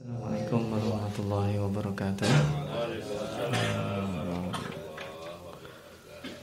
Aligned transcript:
السلام 0.00 0.24
عليكم 0.32 0.60
ورحمة 0.72 1.16
الله 1.20 1.48
وبركاته. 1.60 2.32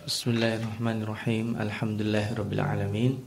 بسم 0.06 0.28
الله 0.30 0.52
الرحمن 0.62 0.98
الرحيم. 1.02 1.46
الحمد 1.58 2.00
لله 2.06 2.38
رب 2.38 2.52
العالمين. 2.54 3.18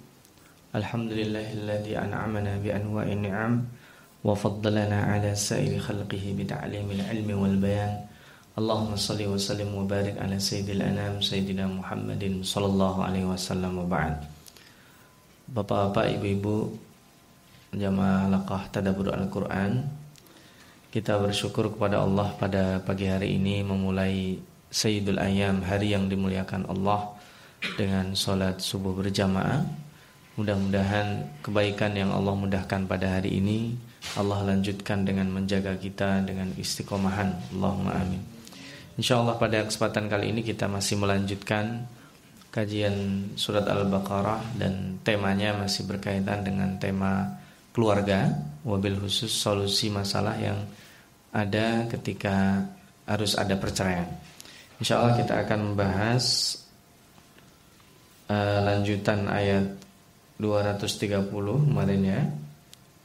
الحمد 0.70 1.10
لله 1.18 1.46
الذي 1.58 1.98
أنعمنا 1.98 2.62
بأنواع 2.62 3.06
النعم 3.10 3.54
وفضلنا 4.22 4.98
على 5.10 5.34
سائر 5.34 5.82
خلقه 5.82 6.22
بتعليم 6.38 6.86
العلم 6.86 7.28
والبيان. 7.34 7.94
اللهم 8.54 8.94
صل 9.02 9.18
وسلم 9.18 9.66
وبارك 9.66 10.14
على 10.14 10.38
سيد 10.38 10.70
الأنام 10.70 11.18
سيدنا 11.26 11.66
محمد 11.66 12.46
صلى 12.46 12.68
الله 12.70 12.94
عليه 13.02 13.24
وسلم 13.34 13.72
وبعد. 13.82 14.30
Bapak-bapak, 15.50 16.22
ibu-ibu, 16.22 16.70
jamaah 17.74 18.30
lakah 18.30 18.70
tadabbur 18.70 19.10
Al-Quran 19.10 19.98
kita 20.90 21.22
bersyukur 21.22 21.70
kepada 21.70 22.02
Allah 22.02 22.34
pada 22.34 22.82
pagi 22.82 23.06
hari 23.06 23.38
ini 23.38 23.62
memulai 23.62 24.42
Sayyidul 24.74 25.22
Ayam 25.22 25.62
hari 25.62 25.94
yang 25.94 26.10
dimuliakan 26.10 26.66
Allah 26.66 27.14
dengan 27.78 28.10
sholat 28.18 28.58
subuh 28.58 28.90
berjamaah. 28.98 29.62
Mudah-mudahan 30.34 31.30
kebaikan 31.46 31.94
yang 31.94 32.10
Allah 32.10 32.34
mudahkan 32.34 32.90
pada 32.90 33.06
hari 33.06 33.38
ini 33.38 33.78
Allah 34.18 34.42
lanjutkan 34.42 35.06
dengan 35.06 35.30
menjaga 35.30 35.78
kita 35.78 36.26
dengan 36.26 36.50
istiqomahan. 36.58 37.54
Allahumma 37.54 37.94
amin. 37.94 38.22
Insya 38.98 39.22
Allah 39.22 39.38
pada 39.38 39.62
kesempatan 39.62 40.10
kali 40.10 40.34
ini 40.34 40.42
kita 40.42 40.66
masih 40.66 40.98
melanjutkan 40.98 41.86
kajian 42.50 43.30
surat 43.38 43.62
Al-Baqarah 43.62 44.58
dan 44.58 44.98
temanya 45.06 45.54
masih 45.54 45.86
berkaitan 45.86 46.42
dengan 46.42 46.82
tema 46.82 47.38
keluarga, 47.70 48.34
wabil 48.66 48.98
khusus 48.98 49.30
solusi 49.30 49.86
masalah 49.86 50.34
yang 50.34 50.58
ada 51.30 51.86
ketika 51.86 52.66
harus 53.06 53.38
ada 53.38 53.54
perceraian. 53.58 54.06
Insya 54.82 55.02
Allah 55.02 55.16
kita 55.18 55.34
akan 55.46 55.58
membahas 55.72 56.56
uh, 58.30 58.60
lanjutan 58.66 59.28
ayat 59.30 59.66
230 60.40 61.68
kemarin 61.68 62.02
ya. 62.02 62.20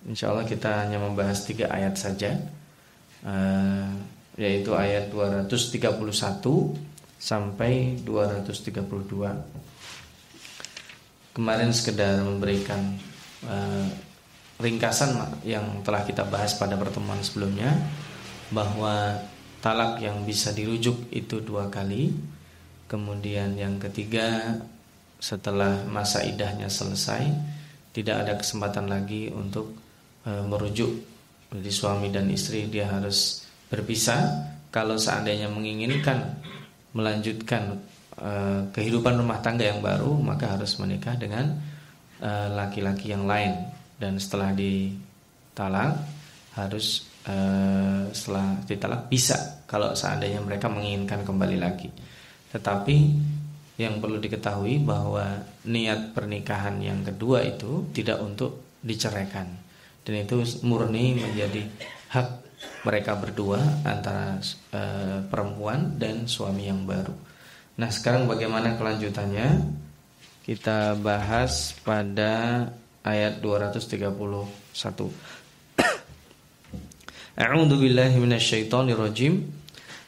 Insya 0.06 0.30
Allah 0.32 0.46
kita 0.46 0.86
hanya 0.86 1.02
membahas 1.02 1.42
tiga 1.44 1.68
ayat 1.74 1.98
saja, 1.98 2.38
uh, 3.26 3.90
yaitu 4.38 4.78
ayat 4.78 5.10
231 5.10 5.98
sampai 7.18 7.98
232. 8.06 8.86
Kemarin 11.36 11.76
sekedar 11.76 12.24
memberikan 12.24 12.96
uh, 13.44 13.92
ringkasan 14.56 15.44
yang 15.44 15.84
telah 15.84 16.08
kita 16.08 16.24
bahas 16.24 16.56
pada 16.56 16.80
pertemuan 16.80 17.20
sebelumnya 17.20 17.76
bahwa 18.54 19.18
talak 19.64 19.98
yang 20.02 20.22
bisa 20.28 20.54
dirujuk 20.54 21.10
itu 21.10 21.42
dua 21.42 21.70
kali. 21.74 22.14
Kemudian 22.86 23.58
yang 23.58 23.82
ketiga 23.82 24.62
setelah 25.18 25.82
masa 25.90 26.22
idahnya 26.22 26.70
selesai 26.70 27.26
tidak 27.90 28.28
ada 28.28 28.34
kesempatan 28.38 28.86
lagi 28.86 29.34
untuk 29.34 29.74
e, 30.22 30.32
merujuk. 30.46 30.94
Jadi 31.50 31.72
suami 31.74 32.14
dan 32.14 32.30
istri 32.30 32.70
dia 32.70 32.86
harus 32.86 33.48
berpisah 33.72 34.54
kalau 34.70 35.00
seandainya 35.00 35.50
menginginkan 35.50 36.38
melanjutkan 36.94 37.82
e, 38.20 38.32
kehidupan 38.70 39.18
rumah 39.18 39.42
tangga 39.42 39.66
yang 39.66 39.82
baru 39.82 40.14
maka 40.22 40.54
harus 40.54 40.78
menikah 40.78 41.18
dengan 41.18 41.58
e, 42.22 42.30
laki-laki 42.54 43.10
e, 43.10 43.12
yang 43.18 43.26
lain 43.26 43.66
dan 43.98 44.20
setelah 44.22 44.54
ditalak 44.54 45.96
harus 46.54 47.08
uh, 47.28 48.10
setelah 48.14 48.58
ditalak 48.66 49.12
bisa 49.12 49.66
kalau 49.66 49.94
seandainya 49.94 50.42
mereka 50.42 50.70
menginginkan 50.70 51.26
kembali 51.26 51.58
lagi. 51.60 51.90
Tetapi 52.54 52.96
yang 53.76 54.00
perlu 54.00 54.24
diketahui 54.24 54.80
bahwa 54.82 55.44
niat 55.68 56.16
pernikahan 56.16 56.80
yang 56.80 57.04
kedua 57.04 57.44
itu 57.44 57.92
tidak 57.92 58.24
untuk 58.24 58.80
diceraikan 58.80 59.52
dan 60.06 60.22
itu 60.22 60.40
murni 60.64 61.18
menjadi 61.18 61.66
hak 62.14 62.46
mereka 62.86 63.18
berdua 63.18 63.60
antara 63.84 64.38
uh, 64.72 65.20
perempuan 65.28 65.98
dan 65.98 66.30
suami 66.30 66.70
yang 66.70 66.86
baru. 66.86 67.12
Nah, 67.76 67.90
sekarang 67.92 68.30
bagaimana 68.30 68.78
kelanjutannya? 68.78 69.76
Kita 70.46 70.94
bahas 71.02 71.74
pada 71.82 72.70
ayat 73.02 73.42
231. 73.42 74.14
A'udzu 77.36 77.76
billahi 77.76 78.16
minasyaitonir 78.16 78.96
rajim. 78.96 79.44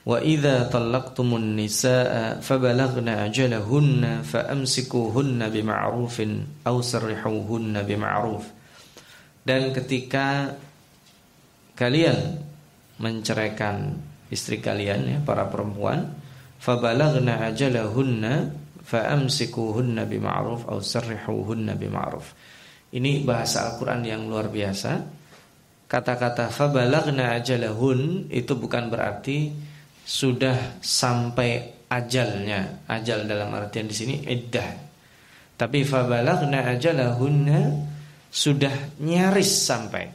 Wa 0.07 0.23
idza 0.23 0.71
talaqtumun 0.71 1.59
nisaa 1.59 2.39
fabalaghna 2.39 3.27
ajalahunna 3.27 4.23
faamsikuhunna 4.23 5.51
bima'rufin 5.51 6.63
aw 6.63 6.79
sarrihuhunna 6.79 7.83
bima'ruf. 7.83 8.47
Dan 9.43 9.75
ketika 9.75 10.55
kalian 11.75 12.39
menceraikan 13.03 13.99
istri 14.31 14.63
kalian 14.63 15.11
ya 15.11 15.19
para 15.19 15.51
perempuan 15.51 16.15
fabalaghna 16.63 17.43
ajalahunna 17.51 18.55
faamsikuhunna 18.87 20.07
bima'ruf 20.07 20.63
aw 20.71 20.79
sarrihuhunna 20.79 21.75
bima'ruf. 21.75 22.31
Ini 22.95 23.27
bahasa 23.27 23.67
Al-Quran 23.67 24.07
yang 24.07 24.31
luar 24.31 24.47
biasa 24.47 25.16
Kata-kata 25.87 26.51
fabalagna 26.51 27.39
ajalahun 27.39 28.27
Itu 28.27 28.59
bukan 28.59 28.91
berarti 28.91 29.55
Sudah 30.03 30.79
sampai 30.83 31.87
ajalnya. 31.87 32.83
Ajal 32.91 33.23
dalam 33.23 33.47
artian 33.55 33.87
di 33.87 33.95
sini 33.95 34.15
iddah. 34.27 34.67
Tapi 35.55 35.87
fabalagna 35.87 36.67
ajalahunna 36.75 37.59
Sudah 38.27 38.99
nyaris 38.99 39.47
sampai. 39.47 40.11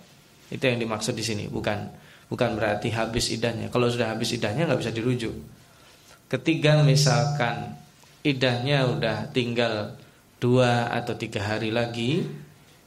Itu 0.53 0.65
yang 0.69 0.85
dimaksud 0.85 1.17
di 1.17 1.25
sini 1.25 1.49
Bukan 1.49 2.05
bukan 2.29 2.57
berarti 2.57 2.93
habis 2.93 3.33
idahnya 3.33 3.73
Kalau 3.73 3.89
sudah 3.89 4.13
habis 4.13 4.37
idahnya 4.37 4.69
nggak 4.69 4.81
bisa 4.81 4.93
dirujuk. 4.93 5.35
Ketiga 6.29 6.85
misalkan 6.85 7.81
Idahnya 8.21 8.93
udah 8.93 9.33
tinggal 9.33 9.97
Dua 10.37 10.93
atau 10.93 11.17
tiga 11.17 11.41
hari 11.41 11.73
lagi 11.73 12.29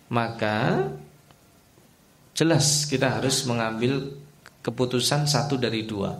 maka 0.06 0.86
jelas 2.36 2.86
kita 2.86 3.18
harus 3.18 3.48
mengambil 3.48 4.12
keputusan 4.60 5.26
satu 5.26 5.56
dari 5.56 5.88
dua. 5.88 6.12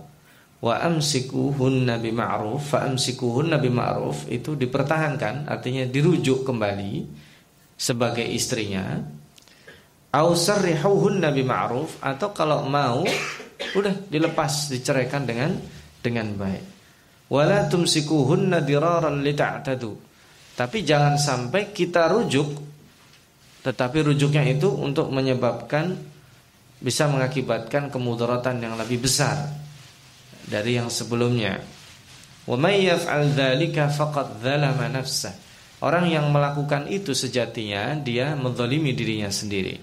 Wa 0.64 0.82
amsikuhun 0.82 1.86
nabi 1.86 2.16
ma'ruf, 2.16 2.74
fa 2.74 2.88
amsikuhun 2.88 3.52
nabi 3.52 3.70
ma'ruf 3.70 4.26
itu 4.32 4.56
dipertahankan, 4.56 5.46
artinya 5.46 5.84
dirujuk 5.86 6.48
kembali 6.48 7.06
sebagai 7.76 8.24
istrinya. 8.24 8.98
Au 10.16 10.32
sarrihuhun 10.32 11.20
nabi 11.20 11.44
ma'ruf 11.44 12.00
atau 12.00 12.32
kalau 12.32 12.64
mau 12.66 13.04
udah 13.76 14.08
dilepas 14.08 14.72
diceraikan 14.72 15.28
dengan 15.28 15.52
dengan 16.00 16.32
baik. 16.40 16.64
Wala 17.28 17.68
tumsikuhunna 17.68 18.64
diraran 18.64 19.20
lita'tadu. 19.20 19.92
Tapi 20.56 20.78
jangan 20.88 21.20
sampai 21.20 21.76
kita 21.76 22.08
rujuk 22.08 22.75
tetapi 23.66 24.06
rujuknya 24.06 24.46
itu 24.46 24.70
untuk 24.70 25.10
menyebabkan 25.10 25.98
bisa 26.78 27.10
mengakibatkan 27.10 27.90
kemudaratan 27.90 28.62
yang 28.62 28.78
lebih 28.78 29.10
besar 29.10 29.50
dari 30.46 30.78
yang 30.78 30.94
sebelumnya. 30.94 31.58
Orang 35.82 36.06
yang 36.06 36.30
melakukan 36.30 36.86
itu 36.94 37.18
sejatinya 37.18 37.98
dia 37.98 38.38
menzalimi 38.38 38.94
dirinya 38.94 39.34
sendiri. 39.34 39.82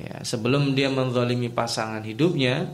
Ya, 0.00 0.24
sebelum 0.24 0.72
dia 0.72 0.88
menzalimi 0.88 1.52
pasangan 1.52 2.00
hidupnya 2.00 2.72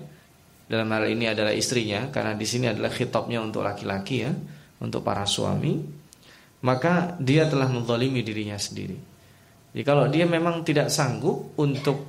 dalam 0.71 0.95
hal 0.95 1.11
ini 1.11 1.27
adalah 1.27 1.51
istrinya 1.51 2.07
karena 2.15 2.39
di 2.39 2.47
sini 2.47 2.71
adalah 2.71 2.95
khitabnya 2.95 3.43
untuk 3.43 3.67
laki-laki 3.67 4.31
ya, 4.31 4.33
untuk 4.79 5.03
para 5.03 5.27
suami, 5.27 5.83
maka 6.63 7.19
dia 7.19 7.51
telah 7.51 7.67
menzalimi 7.67 8.23
dirinya 8.23 8.55
sendiri. 8.55 9.14
Jadi 9.75 9.83
kalau 9.83 10.07
dia 10.07 10.23
memang 10.23 10.63
tidak 10.63 10.87
sanggup 10.87 11.59
untuk 11.59 12.07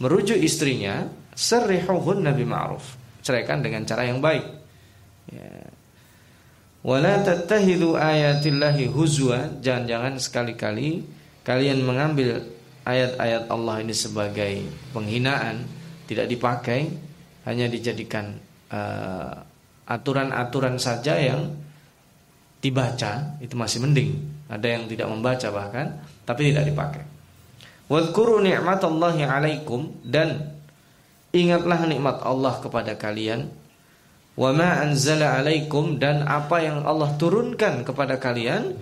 merujuk 0.00 0.40
istrinya, 0.40 1.04
serihuhun 1.36 2.24
nabi 2.24 2.48
ma'ruf. 2.48 2.96
Ceraikan 3.20 3.60
dengan 3.60 3.84
cara 3.84 4.08
yang 4.08 4.24
baik. 4.24 4.44
Ya. 5.28 5.68
Wala 6.82 7.20
tattahidu 7.20 8.00
ayatillahi 8.00 8.88
huzwa. 8.88 9.60
Jangan-jangan 9.60 10.16
sekali-kali 10.16 11.04
kalian 11.44 11.84
mengambil 11.84 12.42
ayat-ayat 12.82 13.46
Allah 13.52 13.84
ini 13.84 13.94
sebagai 13.94 14.64
penghinaan, 14.96 15.62
tidak 16.08 16.26
dipakai, 16.26 16.90
hanya 17.46 17.68
dijadikan 17.70 18.40
uh, 18.72 19.36
aturan-aturan 19.86 20.74
uh, 20.74 20.82
saja 20.82 21.20
yang 21.20 21.54
dibaca, 22.58 23.38
itu 23.38 23.54
masih 23.54 23.84
mending. 23.84 24.10
Ada 24.50 24.66
yang 24.66 24.84
tidak 24.90 25.06
membaca 25.12 25.48
bahkan 25.54 26.02
tapi 26.22 26.50
tidak 26.50 26.70
dipakai. 26.70 27.04
Wadhkuru 27.90 28.40
ni'matallahi 28.40 29.22
alaikum 29.26 29.92
dan 30.00 30.56
ingatlah 31.34 31.84
nikmat 31.84 32.24
Allah 32.24 32.56
kepada 32.60 32.96
kalian 32.96 33.52
wa 34.32 34.50
ma 34.56 34.80
anzala 34.80 35.36
alaikum 35.36 36.00
dan 36.00 36.24
apa 36.24 36.64
yang 36.64 36.88
Allah 36.88 37.12
turunkan 37.20 37.84
kepada 37.84 38.16
kalian 38.16 38.72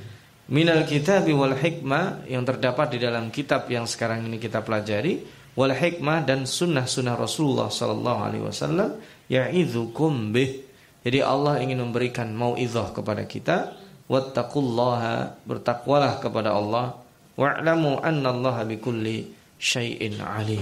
minal 0.47 0.87
kitabi 0.87 1.35
wal 1.35 1.55
hikmah 1.59 2.27
yang 2.31 2.47
terdapat 2.47 2.95
di 2.95 2.99
dalam 3.03 3.35
kitab 3.35 3.67
yang 3.67 3.87
sekarang 3.87 4.27
ini 4.27 4.39
kita 4.39 4.63
pelajari 4.63 5.23
wal 5.59 5.75
hikmah 5.75 6.23
dan 6.23 6.47
sunnah-sunnah 6.47 7.19
Rasulullah 7.19 7.67
sallallahu 7.67 8.21
alaihi 8.23 8.45
wasallam 8.47 8.99
ya'idzukum 9.27 10.31
bih. 10.31 10.71
Jadi 11.01 11.25
Allah 11.25 11.65
ingin 11.65 11.81
memberikan 11.81 12.29
mauizah 12.31 12.93
kepada 12.93 13.25
kita 13.25 13.73
wattaqullaha 14.11 15.43
bertakwalah 15.49 16.21
kepada 16.21 16.53
Allah 16.53 17.00
wa'lamu 17.41 18.05
annallaha 18.05 18.69
bikulli 18.69 19.33
syai'in 19.57 20.21
alim. 20.21 20.61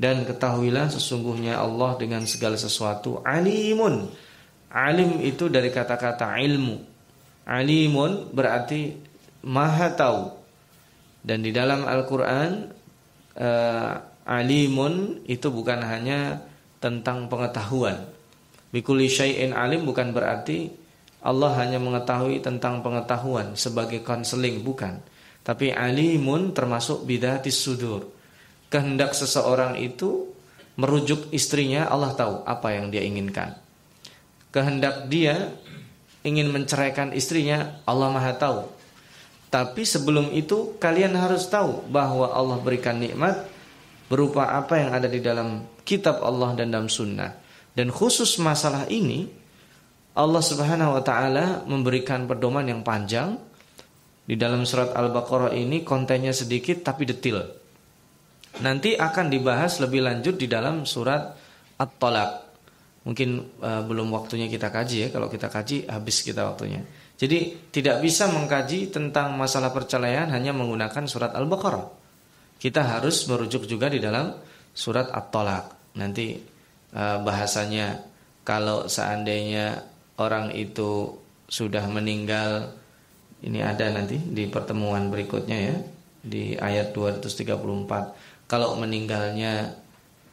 Dan 0.00 0.24
ketahuilah 0.24 0.88
sesungguhnya 0.88 1.60
Allah 1.60 2.00
dengan 2.00 2.24
segala 2.24 2.56
sesuatu 2.56 3.20
alimun. 3.22 4.08
Alim 4.72 5.20
itu 5.20 5.52
dari 5.52 5.68
kata-kata 5.68 6.40
ilmu. 6.40 6.80
Alimun 7.44 8.32
berarti 8.32 8.96
maha 9.44 9.92
tahu. 9.92 10.32
Dan 11.22 11.44
di 11.44 11.54
dalam 11.54 11.86
Al-Qur'an 11.86 12.72
uh, 13.36 13.92
alimun 14.26 15.22
itu 15.28 15.52
bukan 15.52 15.84
hanya 15.86 16.42
tentang 16.82 17.30
pengetahuan. 17.30 17.94
Bikuli 18.74 19.06
syai'in 19.06 19.54
alim 19.54 19.86
bukan 19.86 20.10
berarti 20.10 20.72
Allah 21.22 21.54
hanya 21.62 21.78
mengetahui 21.78 22.42
tentang 22.42 22.82
pengetahuan 22.82 23.54
sebagai 23.54 24.02
konseling 24.02 24.66
bukan. 24.66 24.98
Tapi 25.42 25.74
alimun 25.74 26.54
termasuk 26.54 27.02
bidatis 27.02 27.58
sudur 27.58 28.06
kehendak 28.72 29.12
seseorang 29.12 29.76
itu 29.76 30.32
merujuk 30.80 31.28
istrinya 31.36 31.84
Allah 31.92 32.16
tahu 32.16 32.40
apa 32.48 32.72
yang 32.72 32.88
dia 32.88 33.04
inginkan. 33.04 33.52
Kehendak 34.48 35.12
dia 35.12 35.52
ingin 36.24 36.48
menceraikan 36.48 37.12
istrinya 37.12 37.84
Allah 37.84 38.08
Maha 38.08 38.32
tahu. 38.32 38.60
Tapi 39.52 39.84
sebelum 39.84 40.32
itu 40.32 40.80
kalian 40.80 41.12
harus 41.12 41.44
tahu 41.52 41.84
bahwa 41.92 42.32
Allah 42.32 42.56
berikan 42.64 42.96
nikmat 42.96 43.44
berupa 44.08 44.48
apa 44.56 44.80
yang 44.80 44.96
ada 44.96 45.12
di 45.12 45.20
dalam 45.20 45.68
kitab 45.84 46.24
Allah 46.24 46.56
dan 46.56 46.72
dalam 46.72 46.88
sunnah. 46.88 47.36
Dan 47.76 47.92
khusus 47.92 48.40
masalah 48.40 48.88
ini 48.88 49.28
Allah 50.16 50.40
Subhanahu 50.40 50.96
wa 50.96 51.02
taala 51.04 51.64
memberikan 51.68 52.24
pedoman 52.24 52.64
yang 52.64 52.80
panjang 52.80 53.36
di 54.22 54.38
dalam 54.38 54.62
surat 54.62 54.94
Al-Baqarah 54.94 55.50
ini 55.54 55.82
kontennya 55.82 56.30
sedikit 56.30 56.86
tapi 56.86 57.02
detail. 57.06 57.42
Nanti 58.62 58.94
akan 58.94 59.32
dibahas 59.32 59.80
lebih 59.82 60.04
lanjut 60.04 60.38
di 60.38 60.46
dalam 60.46 60.86
surat 60.86 61.34
At-Talaq. 61.80 62.30
Mungkin 63.02 63.58
uh, 63.58 63.82
belum 63.82 64.14
waktunya 64.14 64.46
kita 64.46 64.70
kaji 64.70 64.96
ya. 65.04 65.08
Kalau 65.10 65.26
kita 65.26 65.50
kaji 65.50 65.90
habis 65.90 66.22
kita 66.22 66.46
waktunya. 66.46 66.86
Jadi 67.18 67.70
tidak 67.74 67.98
bisa 67.98 68.30
mengkaji 68.30 68.94
tentang 68.94 69.34
masalah 69.34 69.74
perceraian 69.74 70.30
hanya 70.30 70.54
menggunakan 70.54 71.06
surat 71.10 71.34
Al-Baqarah. 71.34 71.86
Kita 72.62 72.86
harus 72.86 73.26
merujuk 73.26 73.66
juga 73.66 73.90
di 73.90 73.98
dalam 73.98 74.38
surat 74.70 75.10
At-Talaq. 75.10 75.96
Nanti 75.98 76.38
uh, 76.94 77.18
bahasanya 77.26 77.98
kalau 78.46 78.86
seandainya 78.86 79.82
orang 80.22 80.54
itu 80.54 81.18
sudah 81.50 81.84
meninggal 81.90 82.81
ini 83.42 83.58
ada 83.62 83.90
nanti 83.90 84.18
di 84.18 84.46
pertemuan 84.46 85.10
berikutnya 85.10 85.58
ya 85.58 85.76
di 86.22 86.54
ayat 86.54 86.94
234 86.94 88.46
kalau 88.46 88.76
meninggalnya 88.78 89.82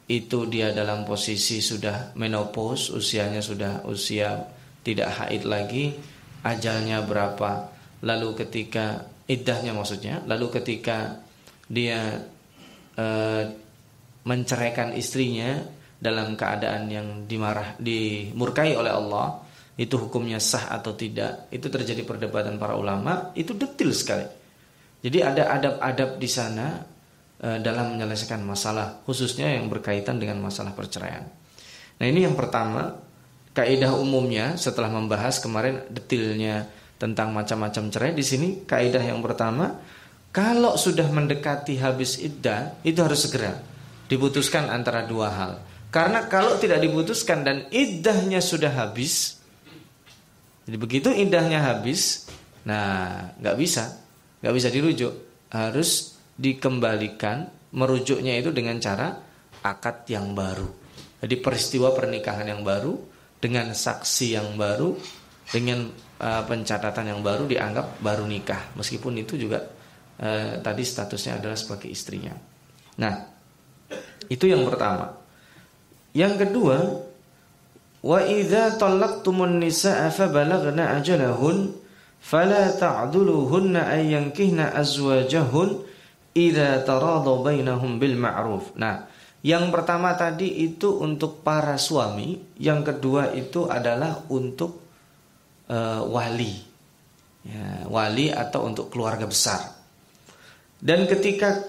itu 0.09 0.49
dia 0.49 0.73
dalam 0.73 1.05
posisi 1.05 1.61
sudah 1.61 2.17
menopause, 2.17 2.89
usianya 2.89 3.45
sudah 3.45 3.85
usia 3.85 4.41
tidak 4.81 5.13
haid 5.21 5.45
lagi, 5.45 5.93
ajalnya 6.41 7.05
berapa, 7.05 7.69
lalu 8.01 8.33
ketika 8.41 9.05
iddahnya 9.29 9.77
maksudnya, 9.77 10.25
lalu 10.25 10.49
ketika 10.49 11.21
dia 11.69 12.25
e, 12.97 13.05
menceraikan 14.25 14.97
istrinya 14.97 15.61
dalam 16.01 16.33
keadaan 16.33 16.89
yang 16.89 17.07
dimarah 17.29 17.77
dimurkai 17.77 18.73
oleh 18.73 18.89
Allah, 18.89 19.45
itu 19.79 19.95
hukumnya 19.95 20.43
sah 20.43 20.75
atau 20.75 20.91
tidak, 20.91 21.47
itu 21.55 21.71
terjadi 21.71 22.03
perdebatan 22.03 22.59
para 22.59 22.75
ulama, 22.75 23.31
itu 23.39 23.55
detil 23.55 23.95
sekali. 23.95 24.27
Jadi 24.99 25.23
ada 25.23 25.55
adab-adab 25.55 26.19
di 26.19 26.27
sana 26.27 26.83
Eh, 27.39 27.59
dalam 27.63 27.95
menyelesaikan 27.95 28.43
masalah 28.43 28.99
khususnya 29.07 29.47
yang 29.47 29.71
berkaitan 29.71 30.19
dengan 30.19 30.43
masalah 30.43 30.75
perceraian. 30.75 31.23
Nah, 31.95 32.03
ini 32.03 32.27
yang 32.27 32.35
pertama, 32.35 32.99
kaidah 33.55 33.95
umumnya 33.95 34.59
setelah 34.59 34.91
membahas 34.91 35.39
kemarin 35.39 35.87
detailnya 35.87 36.67
tentang 36.99 37.31
macam-macam 37.31 37.95
cerai 37.95 38.11
di 38.11 38.27
sini 38.27 38.67
kaidah 38.67 38.99
yang 38.99 39.23
pertama, 39.23 39.71
kalau 40.35 40.75
sudah 40.75 41.07
mendekati 41.07 41.79
habis 41.79 42.19
iddah 42.19 42.75
itu 42.83 42.99
harus 42.99 43.23
segera 43.23 43.55
diputuskan 44.11 44.67
antara 44.67 45.07
dua 45.07 45.31
hal. 45.31 45.51
Karena 45.95 46.27
kalau 46.27 46.59
tidak 46.59 46.83
diputuskan 46.83 47.47
dan 47.47 47.71
iddahnya 47.71 48.43
sudah 48.43 48.83
habis, 48.83 49.38
jadi 50.69 50.77
begitu 50.77 51.09
iddahnya 51.09 51.65
habis, 51.65 52.29
nah 52.61 53.33
nggak 53.41 53.57
bisa, 53.57 53.89
nggak 54.45 54.53
bisa 54.53 54.69
dirujuk, 54.69 55.13
harus 55.49 56.13
dikembalikan 56.37 57.49
merujuknya 57.73 58.37
itu 58.37 58.53
dengan 58.53 58.77
cara 58.77 59.17
akad 59.65 60.05
yang 60.13 60.37
baru. 60.37 60.69
Jadi 61.25 61.35
peristiwa 61.41 61.89
pernikahan 61.97 62.45
yang 62.45 62.61
baru 62.61 62.93
dengan 63.41 63.73
saksi 63.73 64.37
yang 64.37 64.53
baru 64.61 64.93
dengan 65.49 65.89
uh, 66.21 66.45
pencatatan 66.45 67.17
yang 67.17 67.25
baru 67.25 67.49
dianggap 67.49 67.97
baru 68.05 68.29
nikah 68.29 68.77
meskipun 68.77 69.17
itu 69.17 69.41
juga 69.41 69.65
uh, 70.21 70.61
tadi 70.61 70.85
statusnya 70.85 71.41
adalah 71.41 71.57
sebagai 71.57 71.89
istrinya. 71.89 72.37
Nah, 73.01 73.13
itu 74.29 74.45
yang 74.45 74.61
pertama. 74.69 75.17
Yang 76.13 76.45
kedua, 76.45 76.77
Nah, 88.79 89.03
yang 89.43 89.67
pertama 89.67 90.15
tadi 90.15 90.63
itu 90.63 90.99
untuk 90.99 91.43
para 91.43 91.75
suami, 91.75 92.55
yang 92.59 92.83
kedua 92.83 93.35
itu 93.35 93.67
adalah 93.67 94.23
untuk 94.31 94.79
uh, 95.67 96.03
wali. 96.07 96.55
Ya, 97.39 97.87
wali 97.87 98.31
atau 98.31 98.67
untuk 98.67 98.91
keluarga 98.91 99.23
besar. 99.23 99.63
Dan 100.79 101.07
ketika 101.07 101.67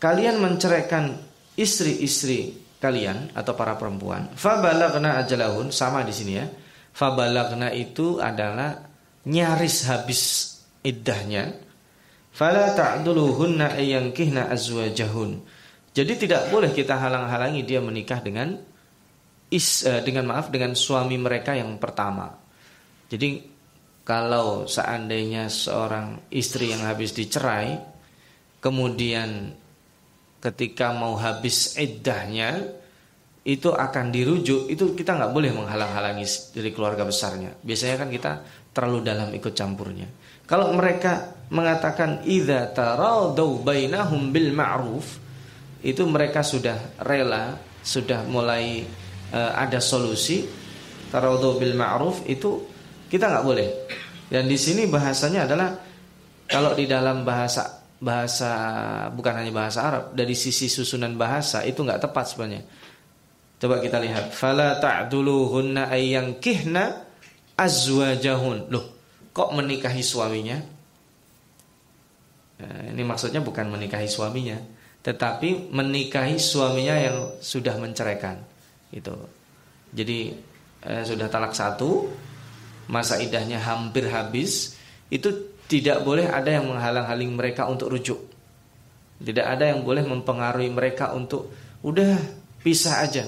kalian 0.00 0.40
menceraikan 0.40 1.16
istri-istri 1.56 2.65
kalian 2.78 3.32
atau 3.32 3.52
para 3.56 3.74
perempuan, 3.74 4.32
fabalagna 4.36 5.22
ajalahun 5.24 5.72
sama 5.72 6.04
di 6.04 6.12
sini 6.12 6.32
ya. 6.36 6.46
Fabalagna 6.96 7.76
itu 7.76 8.20
adalah 8.20 8.72
nyaris 9.28 9.84
habis 9.84 10.22
iddahnya 10.80 11.66
Fala 12.36 12.76
ta'duluhunna 12.76 13.80
ayyankihna 13.80 14.52
azwajahun. 14.52 15.40
Jadi 15.96 16.28
tidak 16.28 16.52
boleh 16.52 16.68
kita 16.68 17.00
halang-halangi 17.00 17.64
dia 17.64 17.80
menikah 17.80 18.20
dengan 18.20 18.60
is 19.48 19.88
uh, 19.88 20.04
dengan 20.04 20.28
maaf 20.28 20.52
dengan 20.52 20.76
suami 20.76 21.16
mereka 21.16 21.56
yang 21.56 21.80
pertama. 21.80 22.28
Jadi 23.08 23.40
kalau 24.04 24.68
seandainya 24.68 25.48
seorang 25.48 26.28
istri 26.28 26.76
yang 26.76 26.84
habis 26.84 27.16
dicerai 27.16 27.80
kemudian 28.60 29.56
ketika 30.46 30.94
mau 30.94 31.18
habis 31.18 31.74
iddahnya 31.74 32.62
itu 33.46 33.70
akan 33.74 34.14
dirujuk. 34.14 34.70
Itu 34.70 34.94
kita 34.94 35.18
nggak 35.18 35.32
boleh 35.34 35.50
menghalang-halangi 35.54 36.26
dari 36.54 36.70
keluarga 36.70 37.02
besarnya. 37.02 37.58
Biasanya 37.62 37.96
kan 37.98 38.08
kita 38.10 38.32
terlalu 38.70 38.98
dalam 39.02 39.28
ikut 39.34 39.54
campurnya. 39.54 40.06
Kalau 40.46 40.70
mereka 40.74 41.34
mengatakan 41.50 42.22
idza 42.22 42.70
taradau 42.70 43.62
bainahum 43.62 44.30
bil 44.30 44.54
ma'ruf 44.54 45.18
itu 45.82 46.02
mereka 46.06 46.42
sudah 46.42 46.98
rela, 47.02 47.58
sudah 47.82 48.22
mulai 48.26 48.86
uh, 49.34 49.52
ada 49.58 49.82
solusi. 49.82 50.46
Taradau 51.10 51.58
bil 51.58 51.74
ma'ruf 51.74 52.26
itu 52.26 52.66
kita 53.10 53.30
nggak 53.30 53.46
boleh. 53.46 53.68
Dan 54.26 54.50
di 54.50 54.58
sini 54.58 54.90
bahasanya 54.90 55.46
adalah 55.46 55.70
kalau 56.50 56.74
di 56.74 56.86
dalam 56.90 57.22
bahasa 57.22 57.85
bahasa 57.96 58.50
bukan 59.12 59.34
hanya 59.40 59.52
bahasa 59.52 59.80
Arab 59.80 60.04
dari 60.12 60.36
sisi 60.36 60.68
susunan 60.68 61.16
bahasa 61.16 61.64
itu 61.64 61.80
nggak 61.80 62.04
tepat 62.04 62.24
sebenarnya. 62.28 62.62
Coba 63.56 63.80
kita 63.80 63.96
lihat 63.96 64.36
fala 64.36 64.76
ta'duluhunna 64.76 65.88
ayyankihna 65.88 66.84
azwajahun. 67.56 68.68
Loh, 68.68 68.84
kok 69.32 69.48
menikahi 69.56 70.04
suaminya? 70.04 70.60
Nah, 72.56 72.80
ini 72.92 73.02
maksudnya 73.04 73.40
bukan 73.40 73.68
menikahi 73.68 74.08
suaminya, 74.08 74.60
tetapi 75.00 75.72
menikahi 75.72 76.36
suaminya 76.36 76.96
yang 77.00 77.16
sudah 77.40 77.80
menceraikan. 77.80 78.36
Itu. 78.92 79.16
Jadi 79.96 80.36
eh, 80.84 81.02
sudah 81.04 81.32
talak 81.32 81.56
satu, 81.56 82.12
masa 82.92 83.16
idahnya 83.24 83.56
hampir 83.56 84.08
habis, 84.12 84.76
itu 85.08 85.55
tidak 85.66 86.06
boleh 86.06 86.30
ada 86.30 86.50
yang 86.50 86.70
menghalang-haling 86.70 87.30
mereka 87.34 87.66
untuk 87.66 87.90
rujuk. 87.90 88.20
Tidak 89.16 89.42
ada 89.42 89.74
yang 89.74 89.82
boleh 89.82 90.06
mempengaruhi 90.06 90.70
mereka 90.70 91.10
untuk 91.14 91.50
udah 91.82 92.18
pisah 92.62 93.02
aja. 93.02 93.24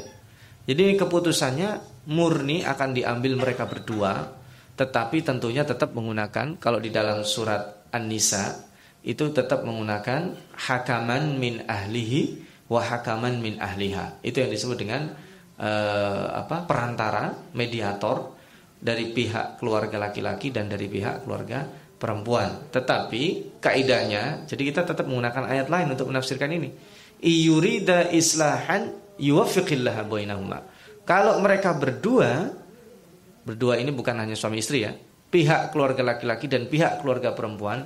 Jadi 0.69 0.95
keputusannya 0.95 1.81
murni 2.13 2.63
akan 2.63 2.91
diambil 2.95 3.41
mereka 3.41 3.65
berdua, 3.65 4.31
tetapi 4.77 5.25
tentunya 5.25 5.65
tetap 5.65 5.97
menggunakan 5.97 6.61
kalau 6.61 6.79
di 6.79 6.93
dalam 6.93 7.25
surat 7.25 7.89
An-Nisa 7.91 8.69
itu 9.03 9.33
tetap 9.33 9.65
menggunakan 9.65 10.37
hakaman 10.69 11.41
min 11.41 11.65
ahlihi 11.65 12.45
wa 12.69 12.85
hakaman 12.85 13.41
min 13.41 13.57
ahliha. 13.57 14.21
Itu 14.21 14.45
yang 14.45 14.53
disebut 14.53 14.77
dengan 14.77 15.09
uh, 15.57 16.45
apa? 16.45 16.69
perantara, 16.69 17.33
mediator 17.57 18.37
dari 18.79 19.11
pihak 19.11 19.59
keluarga 19.59 19.97
laki-laki 19.97 20.53
dan 20.53 20.69
dari 20.69 20.87
pihak 20.87 21.25
keluarga 21.25 21.88
perempuan. 21.99 22.71
Tetapi 22.71 23.59
kaidahnya, 23.59 24.47
jadi 24.47 24.63
kita 24.73 24.81
tetap 24.87 25.05
menggunakan 25.05 25.45
ayat 25.51 25.67
lain 25.69 25.93
untuk 25.93 26.09
menafsirkan 26.09 26.49
ini. 26.55 26.71
Iyurida 27.19 28.15
islahan 28.15 28.95
yuwaffiqillah 29.19 30.07
bainahuma. 30.07 30.63
Kalau 31.03 31.43
mereka 31.43 31.75
berdua, 31.75 32.55
berdua 33.43 33.77
ini 33.83 33.91
bukan 33.91 34.15
hanya 34.23 34.39
suami 34.39 34.63
istri 34.63 34.87
ya, 34.87 34.95
pihak 35.29 35.75
keluarga 35.75 36.01
laki-laki 36.07 36.47
dan 36.47 36.71
pihak 36.71 37.03
keluarga 37.03 37.35
perempuan 37.35 37.85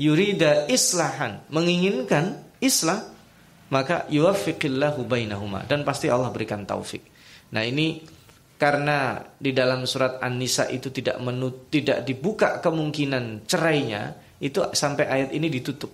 yurida 0.00 0.66
islahan, 0.66 1.44
menginginkan 1.52 2.40
islah, 2.58 3.12
maka 3.68 4.08
yuwaffiqillahu 4.08 5.04
bainahuma 5.04 5.64
dan 5.68 5.84
pasti 5.84 6.08
Allah 6.08 6.32
berikan 6.32 6.64
taufik. 6.64 7.04
Nah, 7.52 7.64
ini 7.64 8.00
karena 8.56 9.18
di 9.34 9.50
dalam 9.50 9.84
surat 9.84 10.22
An-Nisa 10.22 10.70
itu 10.70 10.94
tidak 10.94 11.18
menut, 11.18 11.66
tidak 11.72 12.06
dibuka 12.06 12.62
kemungkinan 12.62 13.46
cerainya, 13.48 14.14
itu 14.38 14.70
sampai 14.70 15.04
ayat 15.06 15.30
ini 15.34 15.46
ditutup. 15.50 15.90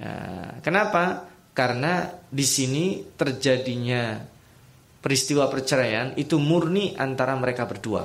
Nah, 0.00 0.60
kenapa? 0.60 1.24
Karena 1.56 2.04
di 2.28 2.44
sini 2.44 3.00
terjadinya 3.16 4.20
peristiwa 5.00 5.48
perceraian 5.48 6.12
itu 6.20 6.36
murni 6.36 6.92
antara 6.92 7.32
mereka 7.38 7.64
berdua. 7.64 8.04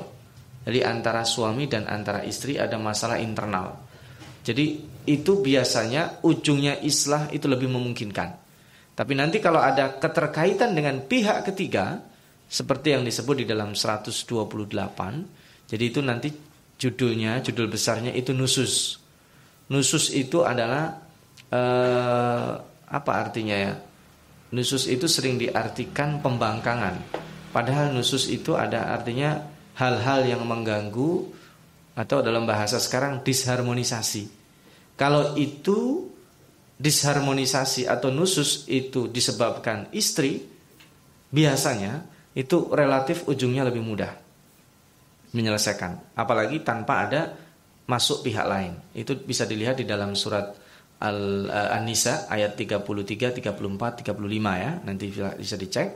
Jadi 0.61 0.79
antara 0.85 1.25
suami 1.25 1.65
dan 1.65 1.89
antara 1.89 2.21
istri 2.23 2.55
ada 2.55 2.77
masalah 2.77 3.17
internal. 3.17 3.73
Jadi 4.41 4.85
itu 5.09 5.41
biasanya 5.41 6.21
ujungnya 6.21 6.77
islah 6.81 7.27
itu 7.33 7.49
lebih 7.49 7.67
memungkinkan. 7.67 8.29
Tapi 8.93 9.13
nanti 9.17 9.41
kalau 9.41 9.57
ada 9.57 9.97
keterkaitan 9.97 10.77
dengan 10.77 11.01
pihak 11.01 11.49
ketiga 11.49 12.10
seperti 12.51 12.91
yang 12.91 13.07
disebut 13.07 13.41
di 13.41 13.45
dalam 13.47 13.71
128, 13.71 14.27
jadi 15.71 15.83
itu 15.87 16.03
nanti 16.03 16.35
judulnya, 16.75 17.39
judul 17.39 17.71
besarnya 17.71 18.11
itu 18.11 18.35
nusus. 18.35 18.99
Nusus 19.71 20.11
itu 20.11 20.43
adalah 20.43 20.99
eh, 21.47 22.51
apa 22.91 23.11
artinya 23.15 23.55
ya? 23.55 23.73
Nusus 24.51 24.91
itu 24.91 25.07
sering 25.07 25.39
diartikan 25.39 26.19
pembangkangan. 26.19 26.99
Padahal 27.55 27.95
nusus 27.95 28.27
itu 28.27 28.59
ada 28.59 28.91
artinya 28.99 29.47
hal-hal 29.79 30.27
yang 30.27 30.43
mengganggu 30.43 31.31
atau 31.95 32.19
dalam 32.19 32.43
bahasa 32.43 32.83
sekarang 32.83 33.23
disharmonisasi. 33.23 34.27
Kalau 34.99 35.39
itu 35.39 36.03
disharmonisasi 36.75 37.87
atau 37.87 38.11
nusus 38.11 38.67
itu 38.67 39.07
disebabkan 39.07 39.87
istri, 39.95 40.43
biasanya 41.31 42.10
itu 42.31 42.71
relatif 42.71 43.27
ujungnya 43.27 43.67
lebih 43.67 43.83
mudah 43.83 44.11
menyelesaikan. 45.35 46.15
Apalagi 46.15 46.63
tanpa 46.63 47.07
ada 47.07 47.21
masuk 47.87 48.23
pihak 48.27 48.47
lain. 48.47 48.75
Itu 48.95 49.19
bisa 49.19 49.43
dilihat 49.47 49.79
di 49.79 49.85
dalam 49.87 50.15
surat 50.15 50.55
Al-An-Nisa 51.01 52.29
ayat 52.31 52.55
33, 52.55 52.83
34, 53.39 54.05
35 54.05 54.15
ya. 54.55 54.71
Nanti 54.85 55.05
bisa 55.11 55.55
dicek. 55.59 55.87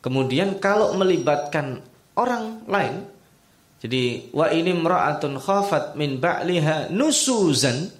Kemudian 0.00 0.62
kalau 0.62 0.94
melibatkan 0.94 1.82
orang 2.16 2.64
lain 2.68 3.16
jadi 3.76 4.32
wa 4.32 4.48
ini 4.48 4.72
mra'atun 4.72 5.36
khafat 5.36 6.00
min 6.00 6.16
ba'liha 6.16 6.88
nusuzan 6.88 7.92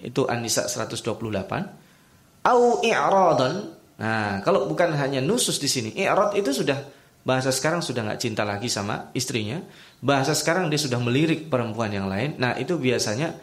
itu 0.00 0.24
An-Nisa 0.24 0.64
128 0.64 2.48
au 2.48 2.80
i'radan. 2.80 3.54
Nah, 4.00 4.40
kalau 4.40 4.64
bukan 4.64 4.96
hanya 4.96 5.20
nusus 5.20 5.60
di 5.60 5.68
sini, 5.68 5.92
i'rad 6.00 6.32
itu 6.32 6.56
sudah 6.56 6.80
bahasa 7.22 7.52
sekarang 7.52 7.84
sudah 7.84 8.06
nggak 8.06 8.20
cinta 8.20 8.42
lagi 8.42 8.68
sama 8.72 9.12
istrinya. 9.12 9.60
Bahasa 10.00 10.32
sekarang 10.32 10.72
dia 10.72 10.80
sudah 10.80 10.96
melirik 10.96 11.52
perempuan 11.52 11.92
yang 11.92 12.08
lain. 12.08 12.40
Nah, 12.40 12.56
itu 12.56 12.80
biasanya 12.80 13.36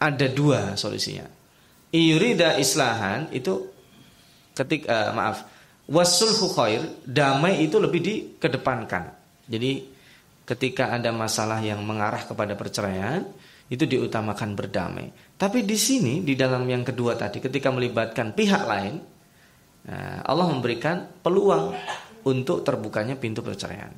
ada 0.00 0.26
dua 0.32 0.74
solusinya. 0.80 1.28
Iyurida 1.92 2.56
islahan 2.56 3.28
itu 3.34 3.68
ketik 4.56 4.88
uh, 4.88 5.12
maaf 5.12 5.44
wasulhu 5.90 6.54
khair 6.54 7.02
damai 7.02 7.66
itu 7.66 7.76
lebih 7.82 8.00
dikedepankan. 8.00 9.10
Jadi 9.50 9.90
ketika 10.46 10.94
ada 10.94 11.10
masalah 11.10 11.58
yang 11.60 11.82
mengarah 11.82 12.22
kepada 12.22 12.54
perceraian 12.54 13.26
itu 13.70 13.86
diutamakan 13.86 14.54
berdamai. 14.54 15.10
Tapi 15.34 15.66
di 15.66 15.78
sini 15.78 16.22
di 16.22 16.34
dalam 16.38 16.62
yang 16.66 16.86
kedua 16.86 17.18
tadi 17.18 17.42
ketika 17.42 17.70
melibatkan 17.70 18.34
pihak 18.34 18.62
lain 18.66 18.94
nah, 19.86 20.22
Allah 20.26 20.46
memberikan 20.50 21.06
peluang 21.22 21.74
untuk 22.26 22.66
terbukanya 22.66 23.16
pintu 23.16 23.40
perceraian. 23.40 23.92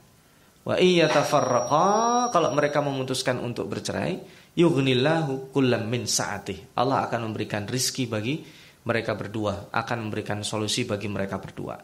Wa 0.63 0.79
iya 0.79 1.11
tafarraqa 1.11 2.31
kalau 2.31 2.55
mereka 2.55 2.79
memutuskan 2.79 3.43
untuk 3.43 3.67
bercerai 3.67 4.15
yughnillahu 4.55 5.51
kullam 5.51 5.91
min 5.91 6.07
saatih. 6.07 6.77
Allah 6.79 7.09
akan 7.11 7.31
memberikan 7.31 7.67
rizki 7.67 8.07
bagi 8.07 8.43
mereka 8.83 9.15
berdua, 9.15 9.71
akan 9.71 10.11
memberikan 10.11 10.43
solusi 10.43 10.87
bagi 10.87 11.07
mereka 11.07 11.39
berdua. 11.39 11.77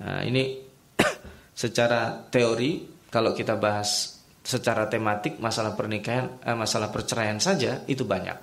Nah, 0.00 0.22
ini 0.26 0.58
secara 1.62 2.26
teori 2.30 3.02
kalau 3.10 3.34
kita 3.34 3.58
bahas 3.58 4.18
secara 4.40 4.88
tematik 4.88 5.36
masalah 5.38 5.76
pernikahan 5.76 6.40
eh, 6.42 6.56
masalah 6.56 6.88
perceraian 6.90 7.38
saja 7.38 7.86
itu 7.86 8.02
banyak. 8.06 8.38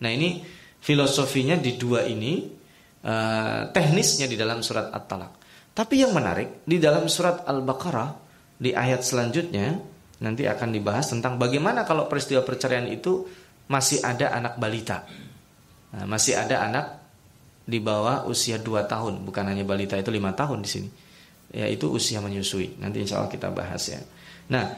Nah, 0.00 0.10
ini 0.12 0.40
filosofinya 0.80 1.60
di 1.60 1.76
dua 1.76 2.08
ini 2.08 2.40
eh, 3.04 3.60
teknisnya 3.68 4.24
di 4.28 4.36
dalam 4.36 4.64
surat 4.64 4.92
At-Talaq. 4.92 5.39
Tapi 5.70 6.02
yang 6.02 6.12
menarik 6.12 6.66
di 6.66 6.76
dalam 6.82 7.06
surat 7.06 7.46
Al-Baqarah 7.46 8.10
di 8.60 8.74
ayat 8.74 9.06
selanjutnya 9.06 9.80
nanti 10.20 10.44
akan 10.44 10.68
dibahas 10.74 11.08
tentang 11.08 11.40
bagaimana 11.40 11.88
kalau 11.88 12.04
peristiwa 12.10 12.44
perceraian 12.44 12.84
itu 12.90 13.24
masih 13.70 14.04
ada 14.04 14.34
anak 14.34 14.58
balita. 14.60 15.06
Nah, 15.94 16.04
masih 16.04 16.36
ada 16.36 16.66
anak 16.66 16.86
di 17.64 17.78
bawah 17.78 18.26
usia 18.26 18.58
2 18.58 18.84
tahun, 18.84 19.22
bukan 19.22 19.44
hanya 19.46 19.62
balita 19.62 19.94
itu 19.96 20.10
5 20.10 20.34
tahun 20.34 20.58
di 20.60 20.70
sini 20.70 20.90
yaitu 21.50 21.90
usia 21.90 22.22
menyusui. 22.22 22.78
Nanti 22.78 23.02
insya 23.02 23.18
Allah 23.18 23.30
kita 23.30 23.50
bahas 23.50 23.82
ya. 23.90 24.00
Nah, 24.50 24.70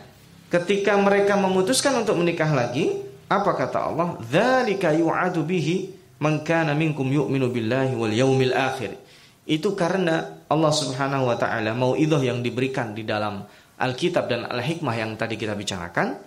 ketika 0.49 0.97
mereka 0.97 1.37
memutuskan 1.37 2.01
untuk 2.01 2.17
menikah 2.17 2.49
lagi, 2.49 2.97
apa 3.29 3.53
kata 3.57 3.93
Allah? 3.93 4.17
Dzalika 4.25 4.97
yu'adu 4.97 5.45
bihi 5.45 5.93
man 6.21 6.41
kana 6.45 6.73
minkum 6.73 7.09
yu'minu 7.09 7.53
billahi 7.53 7.93
wal 7.93 8.13
yaumil 8.13 8.57
akhir. 8.57 8.97
Itu 9.45 9.77
karena 9.77 10.42
Allah 10.53 10.69
Subhanahu 10.69 11.33
wa 11.33 11.37
taala 11.41 11.73
mau 11.73 11.97
idoh 11.97 12.21
yang 12.21 12.45
diberikan 12.45 12.93
di 12.93 13.09
dalam 13.09 13.41
Alkitab 13.81 14.29
dan 14.29 14.45
Al-Hikmah 14.45 14.95
yang 14.95 15.17
tadi 15.17 15.41
kita 15.41 15.57
bicarakan, 15.57 16.21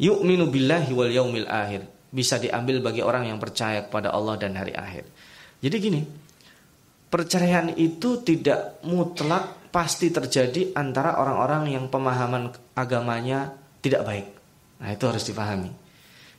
yu'minu 0.00 0.48
billahi 0.48 0.90
wal 0.96 1.12
yaumil 1.12 1.44
akhir. 1.44 1.84
Bisa 2.10 2.40
diambil 2.40 2.80
bagi 2.80 3.04
orang 3.04 3.28
yang 3.28 3.38
percaya 3.38 3.86
kepada 3.86 4.10
Allah 4.10 4.34
dan 4.40 4.56
hari 4.56 4.74
akhir. 4.74 5.06
Jadi 5.60 5.76
gini, 5.78 6.00
perceraian 7.06 7.70
itu 7.76 8.24
tidak 8.24 8.82
mutlak 8.82 9.70
pasti 9.70 10.10
terjadi 10.10 10.74
antara 10.74 11.20
orang-orang 11.20 11.70
yang 11.70 11.86
pemahaman 11.86 12.50
agamanya 12.74 13.54
tidak 13.78 14.02
baik. 14.02 14.26
Nah, 14.82 14.90
itu 14.90 15.04
harus 15.06 15.22
dipahami. 15.22 15.70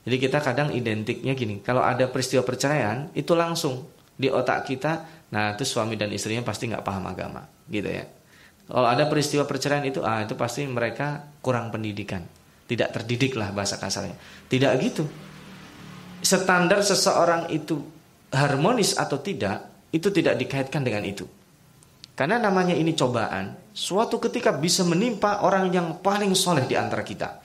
Jadi 0.01 0.17
kita 0.17 0.41
kadang 0.41 0.73
identiknya 0.73 1.37
gini, 1.37 1.61
kalau 1.61 1.85
ada 1.85 2.09
peristiwa 2.09 2.41
perceraian, 2.41 3.13
itu 3.13 3.37
langsung 3.37 3.85
di 4.21 4.29
otak 4.29 4.69
kita, 4.69 5.25
nah 5.33 5.57
itu 5.57 5.65
suami 5.65 5.97
dan 5.97 6.13
istrinya 6.13 6.45
pasti 6.45 6.69
nggak 6.69 6.85
paham 6.85 7.09
agama, 7.09 7.41
gitu 7.65 7.89
ya. 7.89 8.05
Kalau 8.69 8.85
ada 8.85 9.09
peristiwa 9.09 9.43
perceraian 9.49 9.81
itu, 9.81 10.05
ah 10.05 10.21
itu 10.21 10.37
pasti 10.37 10.63
mereka 10.69 11.25
kurang 11.41 11.73
pendidikan, 11.73 12.21
tidak 12.69 12.93
terdidik 12.93 13.33
lah 13.33 13.49
bahasa 13.49 13.81
kasarnya. 13.81 14.13
Tidak 14.45 14.71
gitu. 14.79 15.03
Standar 16.21 16.85
seseorang 16.85 17.49
itu 17.49 17.81
harmonis 18.29 18.95
atau 18.95 19.17
tidak, 19.17 19.89
itu 19.89 20.07
tidak 20.13 20.37
dikaitkan 20.37 20.85
dengan 20.85 21.03
itu. 21.03 21.25
Karena 22.13 22.37
namanya 22.37 22.77
ini 22.77 22.93
cobaan, 22.93 23.73
suatu 23.73 24.21
ketika 24.21 24.53
bisa 24.53 24.85
menimpa 24.85 25.41
orang 25.41 25.73
yang 25.73 25.87
paling 25.99 26.37
soleh 26.37 26.69
di 26.69 26.77
antara 26.77 27.01
kita. 27.01 27.41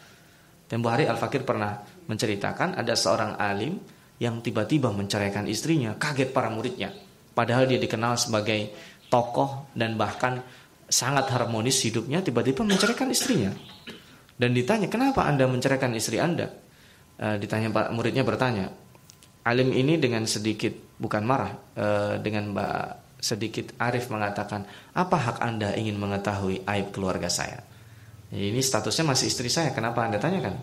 Tempo 0.69 0.93
hari 0.93 1.09
Al-Fakir 1.09 1.47
pernah 1.47 1.81
menceritakan 2.07 2.77
ada 2.77 2.95
seorang 2.95 3.39
alim 3.41 3.79
yang 4.17 4.41
tiba-tiba 4.41 4.89
menceraikan 4.93 5.45
istrinya, 5.49 5.97
kaget 5.97 6.33
para 6.33 6.49
muridnya. 6.49 6.93
Padahal 7.37 7.69
dia 7.69 7.77
dikenal 7.77 8.17
sebagai 8.17 8.73
tokoh 9.13 9.69
dan 9.77 10.01
bahkan 10.01 10.41
sangat 10.89 11.29
harmonis 11.29 11.83
hidupnya 11.85 12.23
tiba-tiba 12.25 12.65
menceraikan 12.65 13.11
istrinya. 13.13 13.53
Dan 14.37 14.53
ditanya, 14.53 14.89
"Kenapa 14.89 15.25
Anda 15.25 15.45
menceraikan 15.49 15.93
istri 15.97 16.21
Anda?" 16.21 16.49
E, 17.17 17.41
ditanya 17.41 17.73
Pak 17.73 17.97
muridnya 17.97 18.25
bertanya. 18.25 18.69
Alim 19.49 19.73
ini 19.73 19.97
dengan 19.97 20.29
sedikit 20.29 20.73
bukan 21.01 21.25
marah, 21.25 21.53
e, 21.73 21.87
dengan 22.21 22.53
Mbak 22.53 22.77
sedikit 23.17 23.73
Arif 23.81 24.13
mengatakan, 24.13 24.69
"Apa 24.93 25.17
hak 25.17 25.37
Anda 25.41 25.73
ingin 25.73 25.97
mengetahui 25.97 26.69
aib 26.69 26.93
keluarga 26.93 27.33
saya?" 27.33 27.65
Ini 28.33 28.59
statusnya 28.59 29.07
masih 29.07 29.31
istri 29.31 29.49
saya, 29.49 29.71
kenapa 29.71 30.03
Anda 30.05 30.19
tanyakan? 30.19 30.55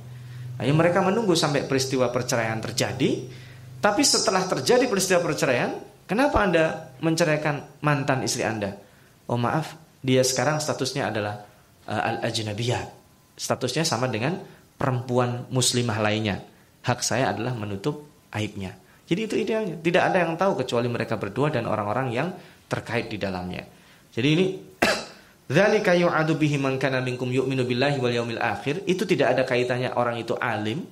Ayo 0.61 0.75
mereka 0.77 1.01
menunggu 1.01 1.33
sampai 1.33 1.65
peristiwa 1.65 2.11
perceraian 2.13 2.61
terjadi, 2.61 3.25
tapi 3.83 3.99
setelah 4.07 4.47
terjadi 4.47 4.87
peristiwa 4.87 5.19
perceraian, 5.19 5.75
kenapa 6.07 6.39
Anda 6.39 6.95
menceraikan 7.03 7.83
mantan 7.83 8.23
istri 8.23 8.47
Anda? 8.47 8.79
Oh 9.27 9.35
maaf, 9.35 9.75
dia 9.99 10.23
sekarang 10.23 10.63
statusnya 10.63 11.11
adalah 11.11 11.43
uh, 11.91 12.01
al-ajnabiyah. 12.15 13.03
Statusnya 13.35 13.83
sama 13.83 14.07
dengan 14.07 14.39
perempuan 14.79 15.51
muslimah 15.51 15.99
lainnya. 15.99 16.39
Hak 16.79 17.03
saya 17.03 17.35
adalah 17.35 17.51
menutup 17.59 18.07
aibnya. 18.31 18.71
Jadi 19.03 19.19
itu 19.19 19.35
idealnya. 19.35 19.75
Tidak 19.75 19.99
ada 19.99 20.23
yang 20.23 20.39
tahu 20.39 20.63
kecuali 20.63 20.87
mereka 20.87 21.19
berdua 21.19 21.51
dan 21.51 21.67
orang-orang 21.67 22.07
yang 22.15 22.31
terkait 22.71 23.11
di 23.11 23.19
dalamnya. 23.19 23.67
Jadi 24.15 24.27
ini 24.31 24.45
Dzalika 25.53 25.91
yu'adu 25.91 26.39
bihi 26.39 26.55
man 26.55 26.79
kana 26.79 27.03
minkum 27.03 27.27
yu'minu 27.27 27.67
billahi 27.67 27.99
wal 27.99 28.15
yaumil 28.15 28.39
akhir. 28.39 28.87
Itu 28.87 29.03
tidak 29.03 29.35
ada 29.35 29.43
kaitannya 29.43 29.91
orang 29.91 30.23
itu 30.23 30.39
alim. 30.39 30.87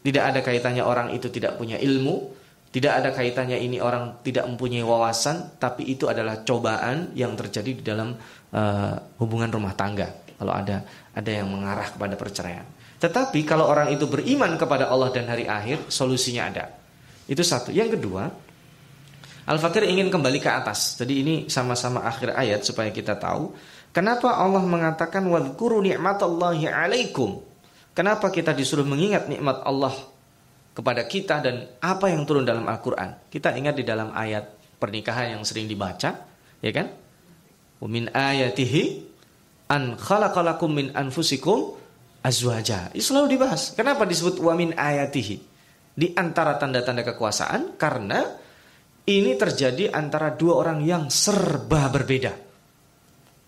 Tidak 0.00 0.22
ada 0.22 0.40
kaitannya 0.40 0.80
orang 0.80 1.12
itu 1.12 1.28
tidak 1.28 1.60
punya 1.60 1.76
ilmu. 1.76 2.40
Tidak 2.70 2.92
ada 3.02 3.10
kaitannya 3.10 3.58
ini 3.58 3.82
orang 3.82 4.22
tidak 4.22 4.46
mempunyai 4.46 4.86
wawasan, 4.86 5.58
tapi 5.58 5.90
itu 5.90 6.06
adalah 6.06 6.46
cobaan 6.46 7.10
yang 7.18 7.34
terjadi 7.34 7.70
di 7.74 7.82
dalam 7.82 8.14
uh, 8.54 8.94
hubungan 9.18 9.50
rumah 9.50 9.74
tangga. 9.74 10.06
Kalau 10.38 10.54
ada 10.54 10.86
ada 11.10 11.30
yang 11.30 11.50
mengarah 11.50 11.90
kepada 11.90 12.14
perceraian. 12.14 12.62
Tetapi 13.02 13.42
kalau 13.42 13.66
orang 13.66 13.90
itu 13.90 14.06
beriman 14.06 14.54
kepada 14.54 14.86
Allah 14.86 15.10
dan 15.10 15.26
hari 15.26 15.50
akhir, 15.50 15.90
solusinya 15.90 16.42
ada. 16.46 16.64
Itu 17.26 17.42
satu. 17.42 17.74
Yang 17.74 17.98
kedua, 17.98 18.30
Al-Fakir 19.50 19.82
ingin 19.90 20.06
kembali 20.14 20.38
ke 20.38 20.46
atas. 20.46 20.94
Jadi 20.94 21.26
ini 21.26 21.34
sama-sama 21.50 22.06
akhir 22.06 22.38
ayat 22.38 22.62
supaya 22.62 22.94
kita 22.94 23.18
tahu 23.18 23.50
kenapa 23.90 24.38
Allah 24.38 24.62
mengatakan 24.62 25.26
ni'matallahi 25.26 26.70
'alaikum. 26.70 27.49
Kenapa 27.90 28.30
kita 28.30 28.54
disuruh 28.54 28.86
mengingat 28.86 29.26
nikmat 29.26 29.60
Allah 29.66 29.92
kepada 30.80 31.04
kita 31.04 31.42
dan 31.42 31.66
apa 31.82 32.08
yang 32.08 32.22
turun 32.24 32.46
dalam 32.46 32.64
Al-Qur'an. 32.64 33.28
Kita 33.28 33.52
ingat 33.52 33.76
di 33.76 33.84
dalam 33.84 34.14
ayat 34.14 34.78
pernikahan 34.78 35.36
yang 35.36 35.42
sering 35.42 35.66
dibaca, 35.66 36.10
ya 36.62 36.72
kan? 36.72 36.88
Min 37.84 38.08
ayatihi 38.12 38.82
an 39.68 40.00
khalaqalakum 40.00 40.70
min 40.70 40.86
anfusikum 40.94 41.76
azwaja. 42.22 42.92
Itu 42.96 43.12
selalu 43.12 43.36
dibahas. 43.36 43.76
Kenapa 43.76 44.08
disebut 44.08 44.40
wa 44.40 44.54
min 44.54 44.72
ayatihi? 44.76 45.36
Di 45.90 46.14
antara 46.16 46.56
tanda-tanda 46.56 47.02
kekuasaan 47.02 47.76
karena 47.76 48.24
ini 49.04 49.34
terjadi 49.34 49.90
antara 49.90 50.32
dua 50.32 50.64
orang 50.64 50.80
yang 50.86 51.10
serba 51.10 51.90
berbeda. 51.90 52.32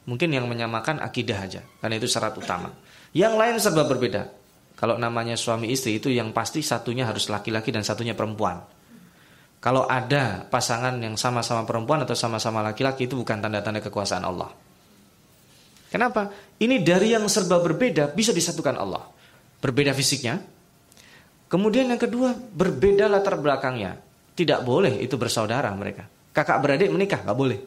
Mungkin 0.03 0.35
yang 0.35 0.51
menyamakan 0.51 0.99
akidah 0.99 1.39
aja, 1.39 1.63
karena 1.79 1.95
itu 1.95 2.11
syarat 2.11 2.35
utama. 2.35 2.75
Yang 3.13 3.35
lain 3.37 3.57
serba 3.61 3.85
berbeda. 3.85 4.33
Kalau 4.77 4.99
namanya 4.99 5.39
suami 5.39 5.71
istri 5.71 6.01
itu 6.03 6.11
yang 6.11 6.35
pasti 6.35 6.59
satunya 6.65 7.07
harus 7.07 7.31
laki-laki 7.31 7.71
dan 7.71 7.87
satunya 7.87 8.19
perempuan. 8.19 8.59
Kalau 9.63 9.87
ada 9.87 10.43
pasangan 10.51 10.99
yang 10.99 11.15
sama-sama 11.15 11.63
perempuan 11.63 12.03
atau 12.03 12.19
sama-sama 12.19 12.67
laki-laki 12.67 13.07
itu 13.07 13.15
bukan 13.15 13.39
tanda-tanda 13.39 13.79
kekuasaan 13.79 14.27
Allah. 14.27 14.51
Kenapa? 15.87 16.35
Ini 16.59 16.83
dari 16.83 17.15
yang 17.15 17.29
serba 17.31 17.63
berbeda 17.63 18.11
bisa 18.11 18.35
disatukan 18.35 18.75
Allah. 18.75 19.07
Berbeda 19.63 19.95
fisiknya. 19.95 20.43
Kemudian 21.47 21.87
yang 21.95 22.01
kedua, 22.01 22.35
berbeda 22.35 23.07
latar 23.07 23.39
belakangnya. 23.39 24.03
Tidak 24.35 24.67
boleh 24.67 24.99
itu 24.99 25.15
bersaudara 25.15 25.71
mereka. 25.77 26.09
Kakak 26.33 26.59
beradik 26.59 26.91
menikah, 26.91 27.23
nggak 27.23 27.39
boleh. 27.39 27.61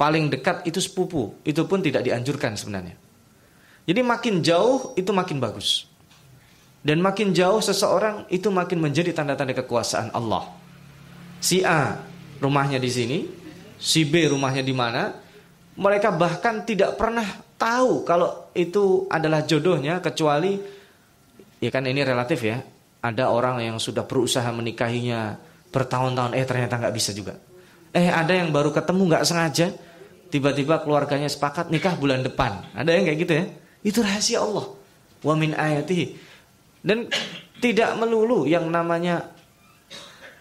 Paling 0.00 0.32
dekat 0.32 0.64
itu 0.64 0.80
sepupu, 0.80 1.34
itu 1.44 1.60
pun 1.68 1.82
tidak 1.84 2.06
dianjurkan 2.06 2.56
sebenarnya. 2.56 3.03
Jadi 3.84 4.00
makin 4.00 4.40
jauh 4.40 4.96
itu 4.96 5.12
makin 5.12 5.36
bagus. 5.40 5.84
Dan 6.84 7.00
makin 7.00 7.32
jauh 7.32 7.64
seseorang 7.64 8.28
itu 8.28 8.52
makin 8.52 8.80
menjadi 8.80 9.16
tanda-tanda 9.16 9.56
kekuasaan 9.56 10.12
Allah. 10.12 10.52
Si 11.40 11.64
A 11.64 11.96
rumahnya 12.40 12.76
di 12.76 12.90
sini, 12.92 13.18
si 13.80 14.04
B 14.04 14.28
rumahnya 14.28 14.60
di 14.60 14.72
mana. 14.76 15.24
Mereka 15.74 16.14
bahkan 16.14 16.62
tidak 16.62 16.94
pernah 16.94 17.26
tahu 17.58 18.06
kalau 18.06 18.52
itu 18.54 19.10
adalah 19.10 19.42
jodohnya 19.42 19.98
kecuali 19.98 20.54
ya 21.58 21.70
kan 21.72 21.82
ini 21.88 22.04
relatif 22.04 22.44
ya. 22.44 22.62
Ada 23.04 23.28
orang 23.28 23.60
yang 23.60 23.76
sudah 23.82 24.06
berusaha 24.06 24.46
menikahinya 24.54 25.34
bertahun-tahun 25.74 26.38
eh 26.38 26.46
ternyata 26.46 26.78
nggak 26.78 26.94
bisa 26.94 27.10
juga. 27.10 27.34
Eh 27.90 28.06
ada 28.06 28.32
yang 28.32 28.54
baru 28.54 28.70
ketemu 28.70 29.02
nggak 29.12 29.24
sengaja 29.26 29.66
tiba-tiba 30.30 30.78
keluarganya 30.84 31.26
sepakat 31.26 31.74
nikah 31.74 31.98
bulan 31.98 32.22
depan. 32.22 32.70
Ada 32.76 32.90
yang 32.94 33.04
kayak 33.10 33.18
gitu 33.24 33.32
ya. 33.34 33.44
Itu 33.84 34.00
rahasia 34.00 34.40
Allah. 34.40 34.72
Wa 35.20 35.36
min 35.36 35.52
ayatihi. 35.52 36.16
Dan 36.80 37.06
tidak 37.60 37.96
melulu 38.00 38.48
yang 38.48 38.68
namanya 38.72 39.28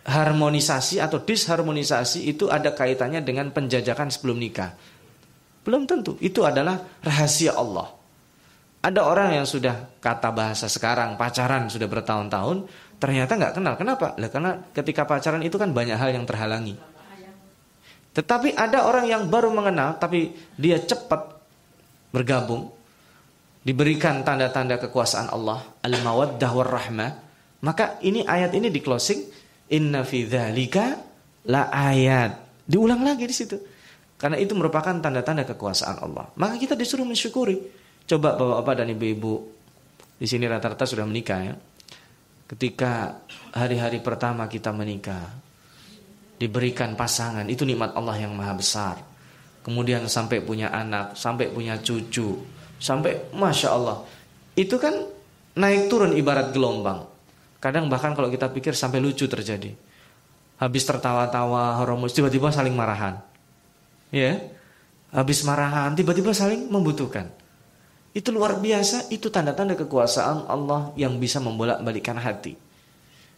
harmonisasi 0.03 0.99
atau 0.99 1.23
disharmonisasi 1.23 2.27
itu 2.27 2.51
ada 2.51 2.75
kaitannya 2.75 3.23
dengan 3.23 3.51
penjajakan 3.51 4.11
sebelum 4.11 4.39
nikah. 4.39 4.75
Belum 5.63 5.87
tentu. 5.87 6.19
Itu 6.19 6.43
adalah 6.43 6.79
rahasia 6.99 7.55
Allah. 7.55 7.87
Ada 8.83 8.99
orang 8.99 9.39
yang 9.39 9.47
sudah 9.47 9.95
kata 10.03 10.35
bahasa 10.35 10.67
sekarang 10.67 11.15
pacaran 11.15 11.71
sudah 11.71 11.87
bertahun-tahun, 11.87 12.67
ternyata 12.99 13.39
nggak 13.39 13.53
kenal. 13.55 13.73
Kenapa? 13.79 14.11
Lah 14.19 14.27
karena 14.27 14.59
ketika 14.75 15.07
pacaran 15.07 15.39
itu 15.39 15.55
kan 15.55 15.71
banyak 15.71 15.95
hal 15.95 16.11
yang 16.11 16.27
terhalangi. 16.27 16.75
Tetapi 18.13 18.59
ada 18.59 18.83
orang 18.83 19.07
yang 19.07 19.31
baru 19.31 19.55
mengenal 19.55 19.95
tapi 19.97 20.35
dia 20.59 20.83
cepat 20.83 21.33
bergabung 22.11 22.69
diberikan 23.63 24.21
tanda-tanda 24.21 24.77
kekuasaan 24.77 25.31
Allah, 25.31 25.63
al-mawaddah 25.81 26.51
war-rahmah, 26.51 27.11
maka 27.63 27.97
ini 28.03 28.27
ayat 28.27 28.51
ini 28.53 28.67
di 28.67 28.83
closing 28.83 29.23
inna 29.71 30.03
fi 30.03 30.27
dzalika 30.27 30.99
la 31.47 31.71
ayat. 31.71 32.63
Diulang 32.67 33.03
lagi 33.03 33.23
di 33.23 33.35
situ. 33.35 33.55
Karena 34.19 34.39
itu 34.39 34.55
merupakan 34.55 34.95
tanda-tanda 34.99 35.43
kekuasaan 35.43 35.99
Allah. 35.99 36.31
Maka 36.39 36.55
kita 36.55 36.75
disuruh 36.79 37.03
mensyukuri. 37.03 37.59
Coba 38.07 38.35
bapak-bapak 38.35 38.83
dan 38.83 38.87
ibu-ibu 38.91 39.33
di 40.19 40.27
sini 40.27 40.47
rata-rata 40.47 40.83
sudah 40.83 41.07
menikah 41.07 41.39
ya. 41.43 41.55
Ketika 42.47 43.23
hari-hari 43.55 44.03
pertama 44.03 44.47
kita 44.47 44.75
menikah, 44.75 45.27
diberikan 46.39 46.93
pasangan, 46.99 47.47
itu 47.47 47.63
nikmat 47.63 47.95
Allah 47.95 48.19
yang 48.19 48.35
maha 48.35 48.53
besar. 48.55 48.95
Kemudian 49.63 50.03
sampai 50.11 50.43
punya 50.43 50.67
anak, 50.71 51.15
sampai 51.15 51.47
punya 51.47 51.79
cucu, 51.79 52.43
sampai 52.83 53.31
masya 53.31 53.71
Allah. 53.71 54.03
Itu 54.59 54.75
kan 54.75 55.07
naik 55.55 55.87
turun 55.87 56.11
ibarat 56.19 56.51
gelombang. 56.51 57.07
Kadang 57.63 57.87
bahkan 57.87 58.11
kalau 58.11 58.27
kita 58.27 58.51
pikir 58.51 58.75
sampai 58.75 58.99
lucu 58.99 59.23
terjadi. 59.23 59.71
Habis 60.59 60.83
tertawa-tawa 60.83 61.79
horomus 61.79 62.11
tiba-tiba 62.11 62.51
saling 62.51 62.75
marahan. 62.75 63.23
Ya. 64.11 64.43
Habis 65.15 65.47
marahan 65.47 65.95
tiba-tiba 65.95 66.35
saling 66.35 66.67
membutuhkan. 66.67 67.31
Itu 68.11 68.35
luar 68.35 68.59
biasa 68.59 69.09
itu 69.09 69.31
tanda-tanda 69.31 69.79
kekuasaan 69.79 70.45
Allah 70.51 70.91
yang 70.99 71.17
bisa 71.17 71.39
membolak-balikan 71.39 72.19
hati. 72.19 72.59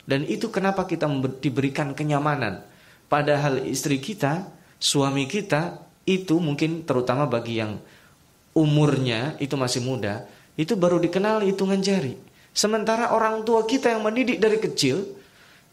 Dan 0.04 0.26
itu 0.26 0.50
kenapa 0.50 0.90
kita 0.90 1.06
diberikan 1.40 1.94
kenyamanan. 1.94 2.66
Padahal 3.06 3.62
istri 3.64 4.02
kita 4.02 4.50
suami 4.82 5.30
kita 5.30 5.86
itu 6.06 6.38
mungkin 6.38 6.86
terutama 6.86 7.26
bagi 7.26 7.62
yang 7.62 7.80
umurnya 8.56 9.36
itu 9.44 9.60
masih 9.60 9.84
muda, 9.84 10.24
itu 10.56 10.80
baru 10.80 10.98
dikenal 11.04 11.44
hitungan 11.44 11.84
jari. 11.84 12.16
Sementara 12.56 13.12
orang 13.12 13.44
tua 13.44 13.68
kita 13.68 13.92
yang 13.92 14.02
mendidik 14.02 14.40
dari 14.40 14.56
kecil 14.64 15.04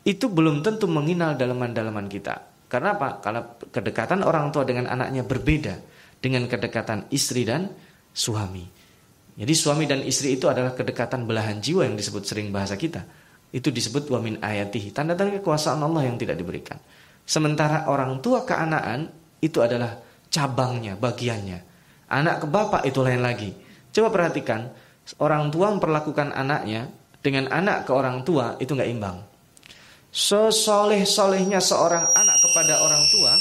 itu 0.03 0.27
belum 0.27 0.67
tentu 0.67 0.91
mengenal 0.91 1.39
dalaman-dalaman 1.39 2.11
kita. 2.11 2.43
Karena 2.67 2.99
apa? 2.99 3.23
Karena 3.23 3.47
kedekatan 3.47 4.27
orang 4.27 4.51
tua 4.51 4.67
dengan 4.67 4.91
anaknya 4.91 5.23
berbeda 5.23 5.79
dengan 6.19 6.51
kedekatan 6.51 7.07
istri 7.15 7.47
dan 7.47 7.71
suami. 8.11 8.67
Jadi 9.39 9.55
suami 9.55 9.87
dan 9.87 10.03
istri 10.03 10.35
itu 10.35 10.51
adalah 10.51 10.75
kedekatan 10.75 11.25
belahan 11.25 11.63
jiwa 11.63 11.87
yang 11.87 11.95
disebut 11.95 12.27
sering 12.27 12.51
bahasa 12.51 12.75
kita. 12.75 13.07
Itu 13.53 13.71
disebut 13.71 14.09
wamin 14.11 14.41
ayatihi, 14.41 14.91
tanda-tanda 14.91 15.39
kekuasaan 15.39 15.81
Allah 15.81 16.09
yang 16.09 16.17
tidak 16.19 16.41
diberikan. 16.41 16.81
Sementara 17.23 17.87
orang 17.87 18.19
tua 18.19 18.43
keanaan 18.43 19.09
itu 19.39 19.61
adalah 19.63 20.01
cabangnya, 20.33 20.99
bagiannya. 20.99 21.72
Anak 22.13 22.45
ke 22.45 22.47
bapak 22.47 22.85
itu 22.85 23.01
lain 23.01 23.25
lagi. 23.25 23.57
Coba 23.89 24.13
perhatikan, 24.13 24.69
orang 25.17 25.49
tua 25.49 25.73
memperlakukan 25.73 26.37
anaknya 26.37 26.93
dengan 27.25 27.49
anak 27.49 27.89
ke 27.89 27.93
orang 27.97 28.21
tua 28.21 28.61
itu 28.61 28.77
nggak 28.77 28.93
imbang. 28.93 29.19
sesoleh-solehnya 30.13 31.57
seorang 31.57 32.13
anak 32.13 32.37
kepada 32.45 32.85
orang 32.85 33.01
tua 33.09 33.33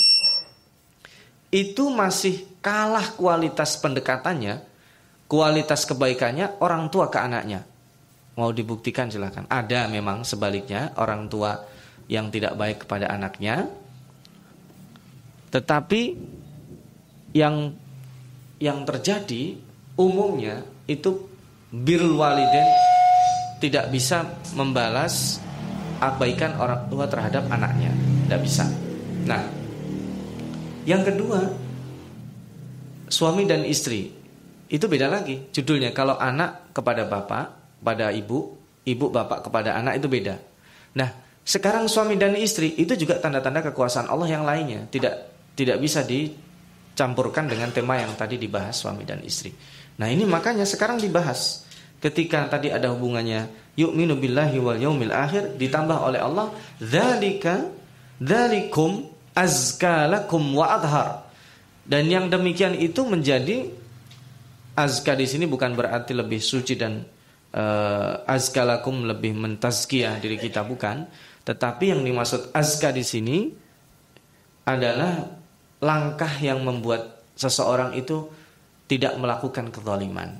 itu 1.52 1.92
masih 1.92 2.48
kalah 2.64 3.12
kualitas 3.20 3.76
pendekatannya, 3.76 4.64
kualitas 5.28 5.84
kebaikannya 5.84 6.64
orang 6.64 6.88
tua 6.88 7.12
ke 7.12 7.20
anaknya. 7.20 7.68
Mau 8.40 8.56
dibuktikan 8.56 9.12
silahkan. 9.12 9.44
Ada 9.52 9.92
memang 9.92 10.24
sebaliknya 10.24 10.96
orang 10.96 11.28
tua 11.28 11.60
yang 12.08 12.32
tidak 12.32 12.56
baik 12.56 12.88
kepada 12.88 13.12
anaknya. 13.12 13.68
Tetapi 15.52 16.02
yang 17.36 17.76
yang 18.62 18.86
terjadi 18.86 19.58
umumnya 19.98 20.62
itu 20.86 21.26
birrul 21.74 22.22
waliden 22.22 22.70
tidak 23.58 23.90
bisa 23.90 24.22
membalas 24.54 25.42
kebaikan 25.98 26.58
orang 26.58 26.90
tua 26.90 27.06
terhadap 27.06 27.46
anaknya, 27.50 27.94
tidak 28.26 28.42
bisa. 28.42 28.66
Nah, 29.26 29.42
yang 30.86 31.06
kedua 31.06 31.46
suami 33.06 33.46
dan 33.46 33.62
istri 33.66 34.10
itu 34.66 34.86
beda 34.86 35.10
lagi 35.10 35.50
judulnya. 35.54 35.94
Kalau 35.94 36.18
anak 36.18 36.74
kepada 36.74 37.06
bapak, 37.06 37.78
pada 37.82 38.10
ibu, 38.10 38.58
ibu 38.86 39.06
bapak 39.14 39.46
kepada 39.46 39.78
anak 39.78 40.02
itu 40.02 40.10
beda. 40.10 40.42
Nah, 40.98 41.10
sekarang 41.46 41.86
suami 41.86 42.18
dan 42.18 42.34
istri 42.34 42.74
itu 42.78 42.98
juga 42.98 43.22
tanda-tanda 43.22 43.62
kekuasaan 43.70 44.10
Allah 44.10 44.30
yang 44.30 44.46
lainnya, 44.46 44.90
tidak 44.90 45.30
tidak 45.54 45.78
bisa 45.78 46.02
dicampurkan 46.92 47.48
dengan 47.48 47.72
tema 47.72 47.98
yang 47.98 48.14
tadi 48.20 48.36
dibahas 48.36 48.76
suami 48.76 49.08
dan 49.08 49.24
istri. 49.24 49.56
Nah, 49.98 50.12
ini 50.12 50.28
makanya 50.28 50.68
sekarang 50.68 51.00
dibahas 51.00 51.64
ketika 52.02 52.50
tadi 52.52 52.74
ada 52.74 52.92
hubungannya 52.92 53.48
yu'minu 53.78 54.18
billahi 54.20 54.58
wal 54.60 54.76
yaumil 54.76 55.14
akhir 55.14 55.56
ditambah 55.56 55.98
oleh 56.02 56.20
Allah 56.20 56.52
dzalika 56.82 57.70
dzalikum 58.18 59.08
azkalakum 59.38 60.42
wa 60.52 60.66
adhar 60.76 61.10
dan 61.88 62.10
yang 62.10 62.28
demikian 62.28 62.76
itu 62.76 63.06
menjadi 63.06 63.70
azka 64.76 65.16
di 65.16 65.30
sini 65.30 65.46
bukan 65.48 65.78
berarti 65.78 66.12
lebih 66.18 66.42
suci 66.42 66.74
dan 66.76 67.06
uh, 67.54 68.28
azkalakum 68.28 69.08
lebih 69.08 69.38
mentazkiyah 69.38 70.20
diri 70.20 70.42
kita 70.42 70.66
bukan 70.66 71.06
tetapi 71.42 71.96
yang 71.96 72.02
dimaksud 72.02 72.54
azka 72.54 72.90
di 72.92 73.06
sini 73.06 73.38
adalah 74.68 75.41
langkah 75.82 76.32
yang 76.40 76.62
membuat 76.62 77.26
seseorang 77.36 77.98
itu 77.98 78.30
tidak 78.86 79.18
melakukan 79.18 79.74
kezaliman 79.74 80.40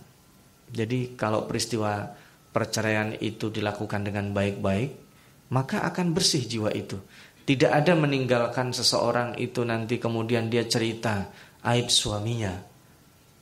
jadi 0.72 1.20
kalau 1.20 1.46
peristiwa 1.46 2.16
perceraian 2.56 3.12
itu 3.20 3.52
dilakukan 3.52 4.08
dengan 4.08 4.32
baik-baik, 4.32 4.90
maka 5.52 5.84
akan 5.84 6.16
bersih 6.16 6.48
jiwa 6.48 6.72
itu. 6.72 6.96
Tidak 7.44 7.68
ada 7.68 7.92
meninggalkan 8.00 8.72
seseorang 8.72 9.36
itu 9.36 9.68
nanti 9.68 10.00
kemudian 10.00 10.48
dia 10.48 10.64
cerita 10.64 11.28
aib 11.68 11.92
suaminya. 11.92 12.56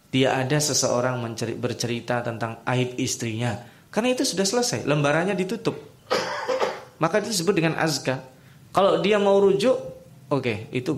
Dia 0.10 0.42
ada 0.42 0.58
seseorang 0.58 1.22
bercerita 1.62 2.26
tentang 2.26 2.66
aib 2.66 2.98
istrinya. 2.98 3.54
Karena 3.94 4.18
itu 4.18 4.26
sudah 4.26 4.46
selesai, 4.46 4.90
lembarannya 4.90 5.38
ditutup. 5.38 5.78
Maka 6.98 7.22
itu 7.22 7.30
disebut 7.30 7.54
dengan 7.54 7.78
azka. 7.78 8.26
Kalau 8.74 9.06
dia 9.06 9.22
mau 9.22 9.38
rujuk, 9.38 9.78
oke, 10.34 10.42
okay, 10.42 10.66
itu 10.74 10.98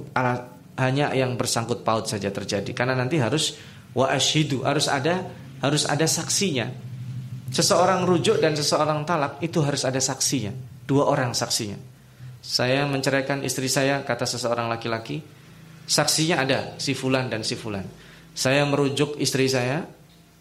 hanya 0.80 1.12
yang 1.12 1.36
bersangkut 1.36 1.84
paut 1.84 2.08
saja 2.08 2.32
terjadi. 2.32 2.72
Karena 2.72 2.96
nanti 2.96 3.20
harus 3.20 3.58
wa 3.92 4.08
ashidu, 4.08 4.64
harus 4.64 4.88
ada 4.88 5.28
harus 5.62 5.86
ada 5.86 6.08
saksinya. 6.08 6.68
Seseorang 7.52 8.08
rujuk 8.08 8.40
dan 8.40 8.56
seseorang 8.56 9.04
talak 9.04 9.44
itu 9.44 9.60
harus 9.60 9.84
ada 9.84 10.00
saksinya. 10.00 10.56
Dua 10.88 11.08
orang 11.08 11.36
saksinya. 11.36 11.78
Saya 12.42 12.90
menceraikan 12.90 13.46
istri 13.46 13.70
saya, 13.70 14.02
kata 14.02 14.26
seseorang 14.26 14.66
laki-laki. 14.72 15.22
Saksinya 15.86 16.42
ada, 16.42 16.60
si 16.82 16.98
fulan 16.98 17.30
dan 17.30 17.46
si 17.46 17.54
fulan. 17.54 17.86
Saya 18.32 18.64
merujuk 18.66 19.20
istri 19.20 19.46
saya, 19.52 19.84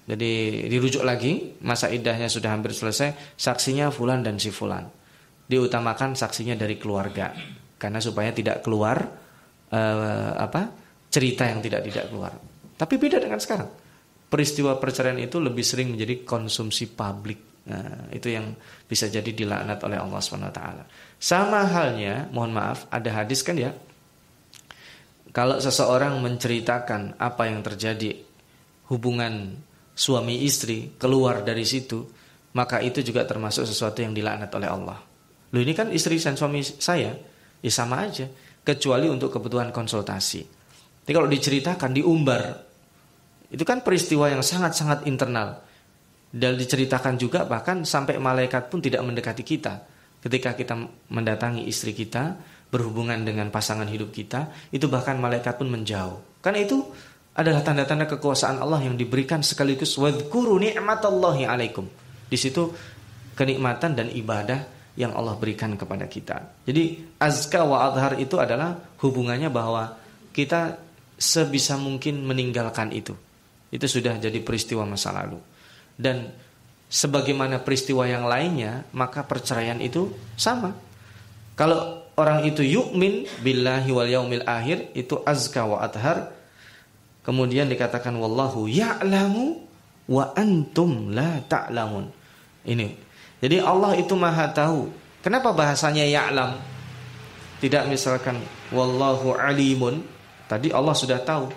jadi 0.06 0.64
dirujuk 0.70 1.02
lagi, 1.04 1.58
masa 1.60 1.92
idahnya 1.92 2.30
sudah 2.30 2.54
hampir 2.54 2.72
selesai, 2.72 3.34
saksinya 3.36 3.92
fulan 3.92 4.24
dan 4.24 4.38
si 4.38 4.48
fulan. 4.54 4.88
Diutamakan 5.50 6.14
saksinya 6.14 6.54
dari 6.54 6.78
keluarga, 6.78 7.34
karena 7.76 7.98
supaya 7.98 8.30
tidak 8.30 8.62
keluar 8.62 9.10
uh, 9.72 10.32
apa 10.36 10.70
cerita 11.10 11.46
yang 11.46 11.62
tidak 11.62 11.86
tidak 11.86 12.04
keluar. 12.10 12.32
Tapi 12.76 12.94
beda 12.96 13.18
dengan 13.20 13.38
sekarang 13.42 13.90
peristiwa 14.30 14.78
perceraian 14.78 15.18
itu 15.18 15.42
lebih 15.42 15.66
sering 15.66 15.92
menjadi 15.92 16.22
konsumsi 16.22 16.86
publik. 16.94 17.66
Nah, 17.66 18.08
itu 18.14 18.30
yang 18.30 18.54
bisa 18.86 19.10
jadi 19.10 19.26
dilaknat 19.26 19.82
oleh 19.84 19.98
Allah 19.98 20.20
SWT. 20.22 20.62
Sama 21.20 21.66
halnya, 21.66 22.30
mohon 22.30 22.54
maaf, 22.54 22.86
ada 22.88 23.10
hadis 23.20 23.42
kan 23.42 23.58
ya. 23.58 23.74
Kalau 25.34 25.58
seseorang 25.58 26.16
menceritakan 26.22 27.20
apa 27.20 27.42
yang 27.50 27.60
terjadi 27.60 28.16
hubungan 28.90 29.58
suami 29.92 30.46
istri 30.46 30.96
keluar 30.96 31.42
dari 31.44 31.66
situ, 31.66 32.06
maka 32.56 32.82
itu 32.82 33.04
juga 33.04 33.26
termasuk 33.28 33.66
sesuatu 33.66 34.00
yang 34.00 34.14
dilaknat 34.16 34.50
oleh 34.56 34.68
Allah. 34.70 34.98
Loh 35.50 35.60
ini 35.60 35.74
kan 35.74 35.90
istri 35.94 36.18
dan 36.18 36.34
suami 36.34 36.62
saya, 36.62 37.14
ya 37.62 37.70
sama 37.70 38.06
aja, 38.06 38.26
kecuali 38.70 39.10
untuk 39.10 39.34
kebutuhan 39.34 39.74
konsultasi. 39.74 40.42
Jadi 41.02 41.12
kalau 41.12 41.26
diceritakan, 41.26 41.90
diumbar, 41.90 42.42
itu 43.50 43.66
kan 43.66 43.82
peristiwa 43.82 44.30
yang 44.30 44.46
sangat-sangat 44.46 45.10
internal. 45.10 45.58
Dan 46.30 46.54
diceritakan 46.54 47.18
juga 47.18 47.42
bahkan 47.42 47.82
sampai 47.82 48.22
malaikat 48.22 48.70
pun 48.70 48.78
tidak 48.78 49.02
mendekati 49.02 49.42
kita. 49.42 49.82
Ketika 50.22 50.54
kita 50.54 50.78
mendatangi 51.10 51.66
istri 51.66 51.90
kita, 51.90 52.38
berhubungan 52.70 53.18
dengan 53.26 53.50
pasangan 53.50 53.90
hidup 53.90 54.14
kita, 54.14 54.70
itu 54.70 54.86
bahkan 54.86 55.18
malaikat 55.18 55.58
pun 55.58 55.66
menjauh. 55.66 56.38
Karena 56.38 56.62
itu 56.62 56.86
adalah 57.34 57.66
tanda-tanda 57.66 58.06
kekuasaan 58.06 58.62
Allah 58.62 58.86
yang 58.86 58.94
diberikan 58.94 59.42
sekaligus 59.42 59.98
wadhkuru 59.98 60.62
ni'matallahi 60.62 61.50
alaikum. 61.50 61.90
Di 62.30 62.38
situ 62.38 62.70
kenikmatan 63.34 63.98
dan 63.98 64.06
ibadah 64.14 64.79
yang 65.00 65.16
Allah 65.16 65.32
berikan 65.40 65.72
kepada 65.80 66.04
kita. 66.04 66.60
Jadi 66.68 67.16
azka 67.16 67.64
wa 67.64 67.88
adhar 67.88 68.20
itu 68.20 68.36
adalah 68.36 68.76
hubungannya 69.00 69.48
bahwa 69.48 69.96
kita 70.36 70.76
sebisa 71.16 71.80
mungkin 71.80 72.20
meninggalkan 72.28 72.92
itu. 72.92 73.16
Itu 73.72 73.88
sudah 73.88 74.20
jadi 74.20 74.36
peristiwa 74.44 74.84
masa 74.84 75.16
lalu. 75.16 75.40
Dan 75.96 76.28
sebagaimana 76.92 77.64
peristiwa 77.64 78.04
yang 78.04 78.28
lainnya, 78.28 78.84
maka 78.92 79.24
perceraian 79.24 79.80
itu 79.80 80.12
sama. 80.36 80.76
Kalau 81.56 82.12
orang 82.20 82.44
itu 82.44 82.60
yukmin 82.60 83.24
billahi 83.40 83.88
wal 83.88 84.10
yaumil 84.10 84.44
akhir, 84.44 84.92
itu 84.92 85.16
azka 85.24 85.64
wa 85.64 85.80
athar. 85.80 86.36
Kemudian 87.24 87.68
dikatakan 87.72 88.16
wallahu 88.16 88.68
ya'lamu 88.68 89.60
wa 90.08 90.24
antum 90.36 91.12
la 91.12 91.40
ta'lamun. 91.46 92.08
Ini. 92.68 93.09
Jadi 93.40 93.56
Allah 93.60 93.96
itu 93.96 94.12
Maha 94.14 94.52
tahu. 94.52 94.92
Kenapa 95.24 95.52
bahasanya 95.52 96.04
ya'lam? 96.04 96.60
Tidak 97.60 97.88
misalkan 97.88 98.40
wallahu 98.72 99.36
alimun. 99.36 100.04
Tadi 100.48 100.72
Allah 100.72 100.92
sudah 100.96 101.20
tahu. 101.20 101.48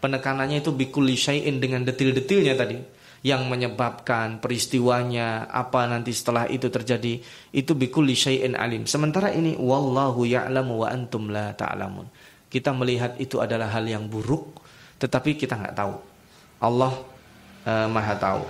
Penekanannya 0.00 0.64
itu 0.64 0.72
bikuli 0.72 1.16
syai'in 1.16 1.60
dengan 1.60 1.84
detil-detilnya 1.84 2.56
tadi. 2.56 2.76
Yang 3.20 3.42
menyebabkan 3.52 4.40
peristiwanya 4.40 5.44
apa 5.52 5.84
nanti 5.84 6.16
setelah 6.16 6.48
itu 6.48 6.72
terjadi 6.72 7.20
itu 7.52 7.72
bikuli 7.76 8.16
syai'in 8.16 8.56
alim. 8.56 8.88
Sementara 8.88 9.28
ini 9.32 9.56
wallahu 9.60 10.24
ya'lamu 10.24 10.84
wa 10.84 10.88
antum 10.88 11.28
la 11.28 11.52
ta'lamun. 11.52 12.08
Kita 12.48 12.72
melihat 12.72 13.20
itu 13.20 13.36
adalah 13.36 13.68
hal 13.68 13.84
yang 13.84 14.08
buruk 14.08 14.60
tetapi 15.00 15.36
kita 15.36 15.56
nggak 15.56 15.76
tahu. 15.76 15.94
Allah 16.60 16.92
uh, 17.64 17.88
maha 17.88 18.16
tahu. 18.16 18.44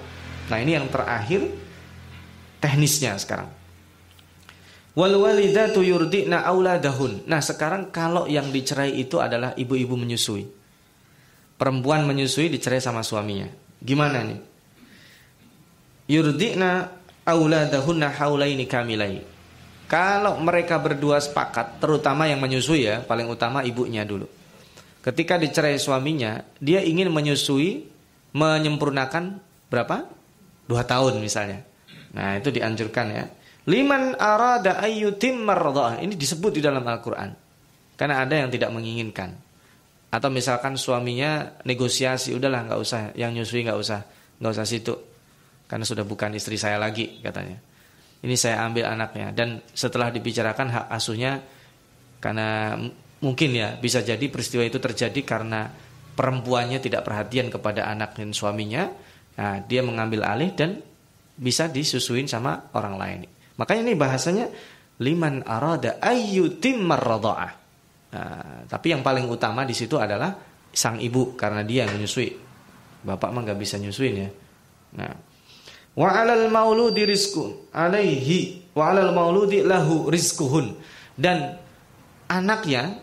Nah 0.50 0.59
ini 0.59 0.74
yang 0.74 0.90
terakhir 0.90 1.46
teknisnya 2.61 3.16
sekarang 3.16 3.49
wal 4.94 5.14
walidatu 5.16 5.83
yurdina 5.83 6.44
auladahun 6.44 7.25
nah 7.27 7.40
sekarang 7.42 7.90
kalau 7.90 8.29
yang 8.31 8.53
dicerai 8.53 8.94
itu 8.94 9.18
adalah 9.18 9.57
ibu-ibu 9.57 9.96
menyusui 9.96 10.61
perempuan 11.61 12.09
menyusui 12.09 12.49
dicerai 12.49 12.81
sama 12.81 13.05
suaminya. 13.05 13.44
Gimana 13.85 14.25
nih? 14.25 14.40
Yurdina 16.09 16.88
auladahunna 17.29 18.09
haulaini 18.16 18.64
kamilai. 18.64 19.20
Kalau 19.85 20.40
mereka 20.40 20.81
berdua 20.81 21.20
sepakat, 21.20 21.77
terutama 21.85 22.25
yang 22.25 22.40
menyusui 22.40 22.88
ya, 22.88 23.05
paling 23.05 23.29
utama 23.29 23.61
ibunya 23.61 24.09
dulu. 24.09 24.25
Ketika 25.05 25.37
dicerai 25.37 25.77
suaminya, 25.77 26.40
dia 26.62 26.81
ingin 26.81 27.12
menyusui, 27.12 27.85
menyempurnakan 28.33 29.42
berapa? 29.68 30.09
Dua 30.70 30.87
tahun 30.87 31.18
misalnya. 31.18 31.66
Nah 32.16 32.38
itu 32.38 32.51
dianjurkan 32.51 33.07
ya. 33.11 33.25
Liman 33.68 34.16
arada 34.16 34.81
ayyutim 34.81 35.44
Ini 35.44 36.14
disebut 36.16 36.59
di 36.59 36.61
dalam 36.64 36.83
Al-Quran. 36.83 37.31
Karena 37.94 38.25
ada 38.25 38.35
yang 38.35 38.49
tidak 38.49 38.73
menginginkan. 38.73 39.37
Atau 40.11 40.33
misalkan 40.33 40.75
suaminya 40.75 41.61
negosiasi 41.62 42.35
udahlah 42.35 42.66
nggak 42.66 42.81
usah. 42.81 43.01
Yang 43.14 43.31
nyusui 43.42 43.61
nggak 43.68 43.79
usah. 43.79 44.01
Nggak 44.40 44.53
usah 44.57 44.66
situ. 44.66 44.94
Karena 45.70 45.85
sudah 45.87 46.03
bukan 46.03 46.35
istri 46.35 46.59
saya 46.59 46.81
lagi 46.81 47.23
katanya. 47.23 47.61
Ini 48.20 48.35
saya 48.35 48.66
ambil 48.66 48.90
anaknya. 48.90 49.31
Dan 49.31 49.62
setelah 49.70 50.11
dibicarakan 50.11 50.66
hak 50.73 50.87
asuhnya 50.90 51.38
karena 52.20 52.77
mungkin 53.20 53.55
ya 53.55 53.77
bisa 53.79 54.03
jadi 54.03 54.25
peristiwa 54.29 54.64
itu 54.64 54.77
terjadi 54.77 55.20
karena 55.25 55.68
perempuannya 56.16 56.81
tidak 56.83 57.07
perhatian 57.07 57.49
kepada 57.49 57.87
anak 57.87 58.18
dan 58.18 58.35
suaminya. 58.35 58.90
Nah 59.38 59.62
dia 59.64 59.81
mengambil 59.81 60.27
alih 60.27 60.53
dan 60.53 60.83
bisa 61.40 61.72
disusuin 61.72 62.29
sama 62.29 62.68
orang 62.76 62.94
lain 63.00 63.20
makanya 63.57 63.83
ini 63.88 63.94
bahasanya 63.96 64.46
liman 65.00 65.40
arada 65.48 65.96
ayyutim 65.96 66.85
nah, 66.85 68.64
tapi 68.68 68.87
yang 68.92 69.00
paling 69.00 69.24
utama 69.24 69.64
di 69.64 69.72
situ 69.72 69.96
adalah 69.96 70.37
sang 70.70 71.00
ibu 71.00 71.33
karena 71.35 71.64
dia 71.64 71.88
yang 71.88 71.96
menyusui 71.96 72.29
bapak 73.00 73.33
mah 73.33 73.40
nggak 73.48 73.59
bisa 73.59 73.81
nyusuin 73.81 74.14
ya 74.20 74.29
nah 75.00 75.31
Wa 76.00 76.22
'alal 76.22 76.46
mauludi 76.48 77.03
rizqun 77.03 77.74
alaihi 77.74 78.70
wa 78.79 78.94
'alal 78.94 79.11
mauludi 79.11 79.66
lahu 79.66 80.07
rizquhun. 80.07 80.79
Dan 81.18 81.59
anaknya 82.31 83.03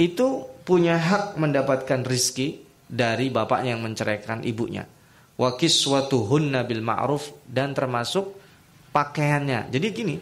itu 0.00 0.48
punya 0.64 0.96
hak 0.96 1.36
mendapatkan 1.36 2.00
rizki 2.02 2.64
dari 2.88 3.28
bapaknya 3.28 3.76
yang 3.76 3.84
menceraikan 3.84 4.40
ibunya. 4.42 4.88
Wa 5.34 5.58
kiswatuhunna 5.58 6.62
bil 6.62 6.82
ma'ruf 6.82 7.34
dan 7.46 7.74
termasuk 7.74 8.38
pakaiannya. 8.94 9.70
Jadi 9.74 9.86
gini, 9.90 10.16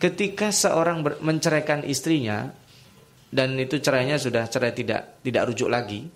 ketika 0.00 0.48
seorang 0.48 1.04
menceraikan 1.20 1.84
istrinya 1.84 2.48
dan 3.28 3.58
itu 3.60 3.76
cerainya 3.76 4.16
sudah 4.16 4.48
cerai 4.48 4.72
tidak 4.72 5.20
tidak 5.20 5.42
rujuk 5.52 5.68
lagi, 5.68 6.08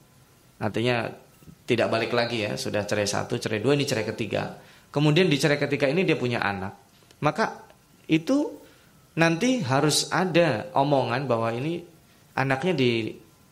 artinya 0.64 1.12
tidak 1.68 1.92
balik 1.92 2.16
lagi 2.16 2.48
ya, 2.48 2.56
sudah 2.56 2.88
cerai 2.88 3.04
satu, 3.04 3.36
cerai 3.36 3.60
dua, 3.60 3.76
ini 3.76 3.84
cerai 3.84 4.08
ketiga 4.08 4.56
kemudian 4.88 5.28
dicerai 5.28 5.60
ketika 5.60 5.86
ini 5.88 6.04
dia 6.04 6.16
punya 6.16 6.40
anak, 6.40 6.72
maka 7.20 7.68
itu 8.08 8.56
nanti 9.18 9.60
harus 9.60 10.08
ada 10.08 10.72
omongan 10.72 11.28
bahwa 11.28 11.52
ini 11.52 11.82
anaknya 12.38 12.72
di 12.72 12.90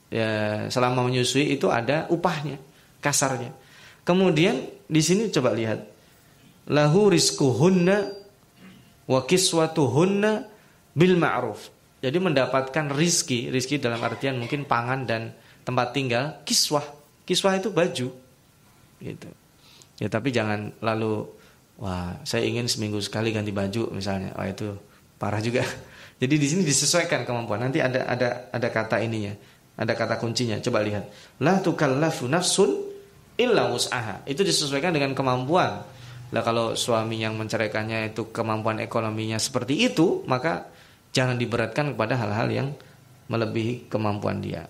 ya, 0.08 0.28
selama 0.72 1.04
menyusui 1.04 1.52
itu 1.52 1.68
ada 1.68 2.08
upahnya, 2.08 2.56
kasarnya. 3.04 3.52
Kemudian 4.06 4.62
di 4.86 5.02
sini 5.02 5.28
coba 5.34 5.50
lihat 5.50 5.82
lahu 6.70 7.10
rizquhunna 7.10 8.10
wa 9.06 9.20
kiswatuhunna 9.22 10.32
bil 10.94 11.14
ma'ruf. 11.18 11.70
Jadi 12.02 12.18
mendapatkan 12.22 12.92
rizki, 12.92 13.50
rizki 13.50 13.82
dalam 13.82 13.98
artian 14.02 14.38
mungkin 14.38 14.68
pangan 14.68 15.08
dan 15.08 15.34
tempat 15.66 15.90
tinggal, 15.90 16.38
kiswah. 16.46 16.84
Kiswah 17.26 17.58
itu 17.58 17.74
baju. 17.74 18.08
Gitu. 19.02 19.28
Ya 19.98 20.08
tapi 20.12 20.30
jangan 20.30 20.76
lalu 20.84 21.26
wah 21.80 22.20
saya 22.22 22.44
ingin 22.44 22.68
seminggu 22.68 23.00
sekali 23.02 23.34
ganti 23.34 23.50
baju 23.50 23.90
misalnya. 23.90 24.30
Wah 24.38 24.46
itu 24.46 24.76
parah 25.18 25.42
juga. 25.42 25.66
Jadi 26.22 26.34
di 26.38 26.46
sini 26.46 26.62
disesuaikan 26.62 27.26
kemampuan. 27.26 27.64
Nanti 27.64 27.82
ada 27.82 28.06
ada 28.06 28.28
ada 28.54 28.68
kata 28.70 29.02
ininya, 29.02 29.34
ada 29.74 29.92
kata 29.98 30.20
kuncinya. 30.20 30.62
Coba 30.62 30.84
lihat. 30.86 31.10
La 31.42 31.58
tukallafu 31.58 32.30
nafsun 32.30 32.85
illa 33.36 33.68
wus'aha. 33.70 34.24
Itu 34.28 34.42
disesuaikan 34.42 34.92
dengan 34.92 35.12
kemampuan. 35.12 35.84
Lah 36.34 36.42
kalau 36.42 36.74
suami 36.74 37.22
yang 37.22 37.38
menceraikannya 37.38 38.10
itu 38.10 38.34
kemampuan 38.34 38.82
ekonominya 38.82 39.38
seperti 39.38 39.86
itu, 39.86 40.26
maka 40.26 40.66
jangan 41.14 41.38
diberatkan 41.38 41.94
kepada 41.94 42.18
hal-hal 42.18 42.48
yang 42.50 42.68
melebihi 43.30 43.86
kemampuan 43.86 44.42
dia. 44.42 44.66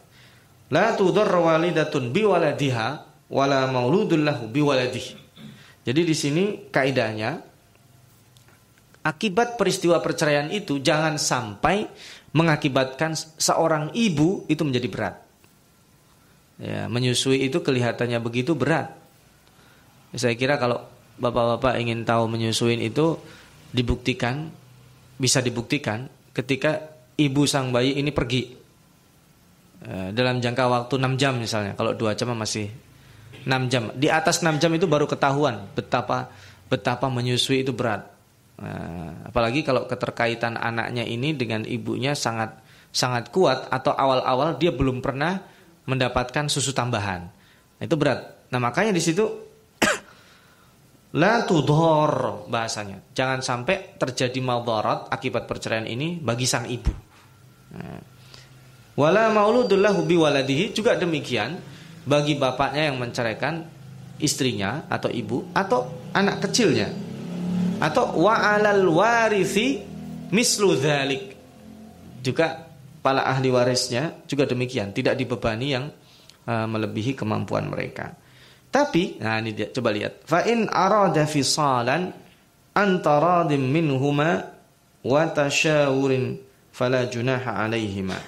La 0.70 0.92
tudar 0.98 1.30
walidatun 1.30 2.10
biwaladiha 2.12 2.86
wala 3.30 3.66
mauludul 3.70 4.22
lahu 4.26 4.50
biwaladih. 4.50 5.18
Jadi 5.86 6.00
di 6.02 6.14
sini 6.18 6.44
kaidahnya 6.66 7.38
akibat 9.06 9.54
peristiwa 9.54 10.02
perceraian 10.02 10.50
itu 10.50 10.82
jangan 10.82 11.14
sampai 11.14 11.86
mengakibatkan 12.34 13.14
seorang 13.38 13.94
ibu 13.94 14.44
itu 14.50 14.66
menjadi 14.66 14.88
berat. 14.90 15.25
Ya, 16.56 16.88
menyusui 16.88 17.44
itu 17.44 17.60
kelihatannya 17.60 18.16
begitu 18.16 18.56
berat. 18.56 18.96
Saya 20.16 20.32
kira 20.32 20.56
kalau 20.56 20.80
bapak-bapak 21.20 21.76
ingin 21.76 22.08
tahu 22.08 22.32
menyusuin 22.32 22.80
itu 22.80 23.20
dibuktikan, 23.76 24.48
bisa 25.20 25.44
dibuktikan 25.44 26.08
ketika 26.32 26.96
ibu 27.20 27.44
sang 27.44 27.76
bayi 27.76 28.00
ini 28.00 28.08
pergi 28.08 28.56
eh, 29.84 30.08
dalam 30.16 30.40
jangka 30.40 30.64
waktu 30.64 30.94
6 30.96 31.20
jam 31.20 31.36
misalnya. 31.36 31.76
Kalau 31.76 31.92
2 31.92 32.16
jam 32.16 32.32
masih 32.32 32.72
6 33.44 33.72
jam. 33.72 33.92
Di 33.92 34.08
atas 34.08 34.40
6 34.40 34.56
jam 34.56 34.72
itu 34.72 34.88
baru 34.88 35.04
ketahuan 35.04 35.68
betapa 35.76 36.32
betapa 36.72 37.12
menyusui 37.12 37.68
itu 37.68 37.76
berat. 37.76 38.08
Nah, 38.56 39.28
apalagi 39.28 39.60
kalau 39.60 39.84
keterkaitan 39.84 40.56
anaknya 40.56 41.04
ini 41.04 41.36
dengan 41.36 41.68
ibunya 41.68 42.16
sangat 42.16 42.56
sangat 42.88 43.28
kuat 43.28 43.68
atau 43.68 43.92
awal-awal 43.92 44.56
dia 44.56 44.72
belum 44.72 45.04
pernah 45.04 45.55
mendapatkan 45.86 46.50
susu 46.50 46.74
tambahan. 46.74 47.30
Itu 47.78 47.94
berat. 47.98 48.50
Nah, 48.50 48.60
makanya 48.62 48.92
di 48.94 49.02
situ 49.02 49.24
la 51.22 51.42
tudhor 51.46 52.46
bahasanya. 52.50 53.02
Jangan 53.14 53.40
sampai 53.40 53.96
terjadi 53.96 54.38
maldharat 54.42 55.08
akibat 55.10 55.46
perceraian 55.46 55.86
ini 55.86 56.18
bagi 56.18 56.46
sang 56.46 56.66
ibu. 56.66 56.92
Nah, 57.74 58.00
wala 58.98 59.30
mauludullahu 59.30 60.04
biwaladihi 60.04 60.74
juga 60.74 60.98
demikian 60.98 61.58
bagi 62.06 62.38
bapaknya 62.38 62.92
yang 62.92 62.98
menceraikan 63.02 63.66
istrinya 64.22 64.88
atau 64.88 65.10
ibu 65.12 65.52
atau 65.52 66.10
anak 66.16 66.48
kecilnya 66.48 66.88
atau 67.76 68.16
wa'alal 68.16 68.88
warithi 68.88 69.84
mislu 70.32 70.72
dhalik 70.80 71.36
juga 72.24 72.65
para 73.06 73.22
ahli 73.22 73.54
warisnya 73.54 74.26
juga 74.26 74.50
demikian 74.50 74.90
tidak 74.90 75.14
dibebani 75.14 75.78
yang 75.78 75.94
uh, 76.42 76.66
melebihi 76.66 77.14
kemampuan 77.14 77.70
mereka. 77.70 78.18
Tapi 78.66 79.22
nah 79.22 79.38
ini 79.38 79.54
dia, 79.54 79.70
coba 79.70 79.94
lihat. 79.94 80.26
Fa 80.26 80.42
in 80.42 80.66
arada 80.66 81.22
fisalan 81.22 82.10
antara 82.74 83.46
minhuma 83.54 84.50
wa 85.06 85.22
tashawurin 85.30 86.42
fala 86.74 87.06
junaha 87.06 87.62
alaihima. 87.62 88.18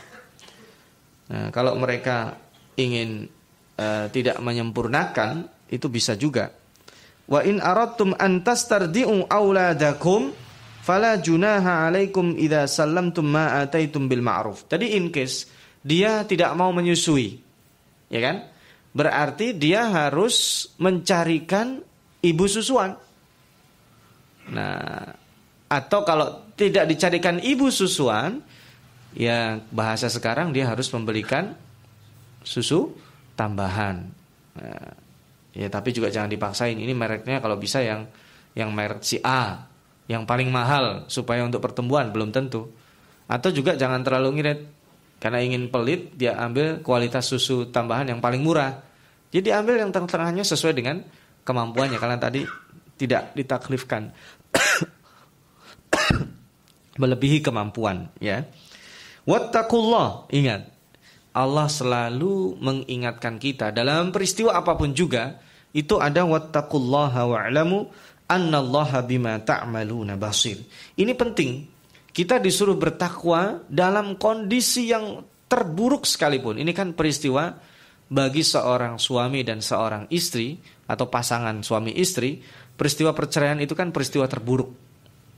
Nah, 1.28 1.50
kalau 1.50 1.74
mereka 1.74 2.38
ingin 2.78 3.26
uh, 3.82 4.06
tidak 4.14 4.38
menyempurnakan 4.38 5.50
itu 5.74 5.90
bisa 5.90 6.14
juga. 6.14 6.54
Wa 7.26 7.42
in 7.42 7.58
aradtum 7.58 8.14
an 8.14 8.46
tastardi'u 8.46 9.26
auladakum 9.26 10.32
fala 10.88 11.20
junaha 11.20 11.84
alaikum 11.84 12.32
idza 12.40 12.64
sallamtum 12.64 13.28
ma 13.28 13.60
ataitum 13.60 14.08
bil 14.08 14.24
ma'ruf. 14.24 14.64
Tadi 14.64 14.96
in 14.96 15.12
case 15.12 15.44
dia 15.84 16.24
tidak 16.24 16.56
mau 16.56 16.72
menyusui. 16.72 17.36
Ya 18.08 18.20
kan? 18.24 18.48
Berarti 18.96 19.52
dia 19.52 19.84
harus 19.84 20.64
mencarikan 20.80 21.84
ibu 22.24 22.44
susuan. 22.48 22.96
Nah, 24.48 25.12
atau 25.68 26.00
kalau 26.08 26.56
tidak 26.56 26.88
dicarikan 26.88 27.36
ibu 27.44 27.68
susuan, 27.68 28.40
ya 29.12 29.60
bahasa 29.68 30.08
sekarang 30.08 30.56
dia 30.56 30.72
harus 30.72 30.88
membelikan 30.88 31.52
susu 32.40 32.96
tambahan. 33.36 34.08
Nah, 34.56 34.88
ya 35.52 35.68
tapi 35.68 35.92
juga 35.92 36.08
jangan 36.08 36.32
dipaksain. 36.32 36.80
Ini 36.80 36.96
mereknya 36.96 37.44
kalau 37.44 37.60
bisa 37.60 37.84
yang 37.84 38.08
yang 38.56 38.72
merek 38.72 39.04
si 39.04 39.20
A, 39.20 39.68
yang 40.08 40.24
paling 40.24 40.48
mahal 40.48 41.04
supaya 41.06 41.44
untuk 41.44 41.60
pertumbuhan 41.60 42.10
belum 42.10 42.32
tentu. 42.32 42.72
Atau 43.28 43.52
juga 43.52 43.76
jangan 43.76 44.00
terlalu 44.00 44.40
ngirit 44.40 44.60
karena 45.20 45.44
ingin 45.44 45.68
pelit 45.68 46.16
dia 46.16 46.40
ambil 46.40 46.80
kualitas 46.80 47.28
susu 47.28 47.68
tambahan 47.68 48.08
yang 48.08 48.24
paling 48.24 48.40
murah. 48.40 48.80
Jadi 49.28 49.52
ambil 49.52 49.84
yang 49.84 49.92
tengah-tengahnya 49.92 50.48
sesuai 50.48 50.72
dengan 50.72 51.04
kemampuannya 51.44 52.00
karena 52.00 52.16
tadi 52.16 52.48
tidak 52.96 53.36
ditaklifkan 53.36 54.16
melebihi 57.00 57.44
kemampuan 57.44 58.08
ya. 58.16 58.48
Wattaqullah, 59.28 60.32
ingat 60.32 60.72
Allah 61.36 61.68
selalu 61.68 62.56
mengingatkan 62.58 63.36
kita 63.36 63.70
dalam 63.70 64.10
peristiwa 64.10 64.56
apa 64.56 64.74
pun 64.74 64.96
juga 64.96 65.38
itu 65.76 66.00
ada 66.00 66.24
wattaqullaha 66.24 67.28
wa'lamu 67.28 67.92
annallaha 68.28 69.00
bima 69.02 69.40
ta'maluna 69.40 70.20
basir. 70.20 70.60
Ini 70.94 71.16
penting. 71.16 71.50
Kita 72.12 72.36
disuruh 72.36 72.74
bertakwa 72.74 73.62
dalam 73.70 74.18
kondisi 74.20 74.90
yang 74.90 75.22
terburuk 75.48 76.04
sekalipun. 76.04 76.60
Ini 76.60 76.72
kan 76.76 76.92
peristiwa 76.92 77.56
bagi 78.08 78.44
seorang 78.44 79.00
suami 79.00 79.44
dan 79.44 79.64
seorang 79.64 80.08
istri 80.12 80.58
atau 80.88 81.06
pasangan 81.08 81.60
suami 81.60 81.96
istri, 81.96 82.40
peristiwa 82.74 83.12
perceraian 83.12 83.60
itu 83.60 83.76
kan 83.76 83.92
peristiwa 83.92 84.28
terburuk. 84.28 84.72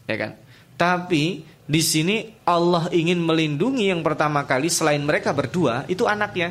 Ya 0.06 0.16
kan? 0.18 0.32
Tapi 0.78 1.44
di 1.70 1.82
sini 1.84 2.26
Allah 2.48 2.88
ingin 2.90 3.20
melindungi 3.20 3.92
yang 3.92 4.00
pertama 4.00 4.42
kali 4.48 4.72
selain 4.72 5.04
mereka 5.04 5.30
berdua 5.30 5.84
itu 5.86 6.08
anaknya. 6.08 6.50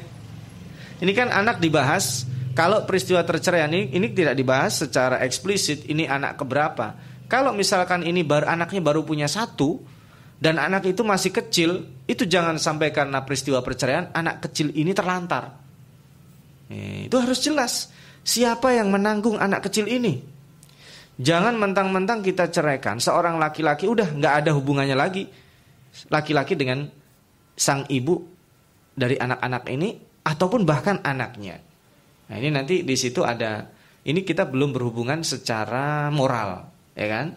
Ini 0.99 1.12
kan 1.15 1.32
anak 1.32 1.58
dibahas 1.63 2.28
kalau 2.55 2.83
peristiwa 2.85 3.21
terceraian 3.25 3.69
ini 3.69 3.93
ini 3.93 4.07
tidak 4.13 4.35
dibahas 4.35 4.85
secara 4.85 5.21
eksplisit 5.25 5.85
ini 5.89 6.09
anak 6.09 6.39
keberapa. 6.39 6.97
Kalau 7.29 7.53
misalkan 7.53 8.01
ini 8.01 8.25
baru 8.25 8.49
anaknya 8.49 8.81
baru 8.81 9.05
punya 9.05 9.29
satu 9.29 9.77
dan 10.39 10.57
anak 10.57 10.88
itu 10.89 11.05
masih 11.05 11.29
kecil, 11.29 11.85
itu 12.09 12.25
jangan 12.25 12.57
sampai 12.57 12.89
karena 12.89 13.21
peristiwa 13.21 13.62
perceraian 13.62 14.09
anak 14.15 14.49
kecil 14.49 14.73
ini 14.73 14.95
terlantar. 14.95 15.51
Eh, 16.71 17.05
itu 17.12 17.15
harus 17.19 17.38
jelas 17.43 17.93
siapa 18.25 18.73
yang 18.73 18.89
menanggung 18.89 19.38
anak 19.38 19.69
kecil 19.69 19.85
ini. 19.85 20.21
Jangan 21.19 21.59
mentang-mentang 21.59 22.23
kita 22.23 22.47
ceraikan 22.47 22.97
seorang 23.03 23.35
laki-laki 23.35 23.91
udah 23.91 24.15
nggak 24.15 24.33
ada 24.45 24.51
hubungannya 24.55 24.95
lagi 24.95 25.27
laki-laki 26.07 26.55
dengan 26.55 26.88
sang 27.59 27.83
ibu 27.91 28.23
dari 28.95 29.19
anak-anak 29.19 29.63
ini 29.67 29.89
ataupun 30.23 30.63
bahkan 30.63 31.03
anaknya. 31.03 31.68
Nah 32.29 32.35
ini 32.37 32.49
nanti 32.53 32.85
di 32.85 32.95
situ 32.95 33.25
ada 33.25 33.65
ini 34.05 34.21
kita 34.21 34.45
belum 34.47 34.71
berhubungan 34.71 35.25
secara 35.25 36.07
moral 36.13 36.69
ya 36.93 37.07
kan? 37.09 37.27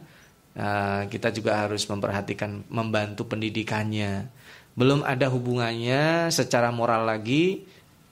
Uh, 0.53 1.09
kita 1.09 1.33
juga 1.33 1.65
harus 1.65 1.89
memperhatikan 1.89 2.69
membantu 2.69 3.25
pendidikannya. 3.25 4.29
Belum 4.77 5.01
ada 5.01 5.33
hubungannya 5.33 6.29
secara 6.29 6.69
moral 6.69 7.09
lagi 7.09 7.65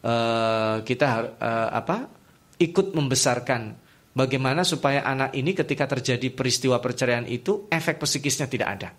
uh, 0.04 0.80
kita 0.80 1.36
uh, 1.36 1.68
apa? 1.72 2.18
ikut 2.60 2.92
membesarkan 2.92 3.72
bagaimana 4.12 4.68
supaya 4.68 5.00
anak 5.00 5.32
ini 5.32 5.56
ketika 5.56 5.88
terjadi 5.88 6.28
peristiwa 6.28 6.76
perceraian 6.76 7.24
itu 7.24 7.64
efek 7.72 7.96
psikisnya 8.04 8.52
tidak 8.52 8.68
ada. 8.76 8.90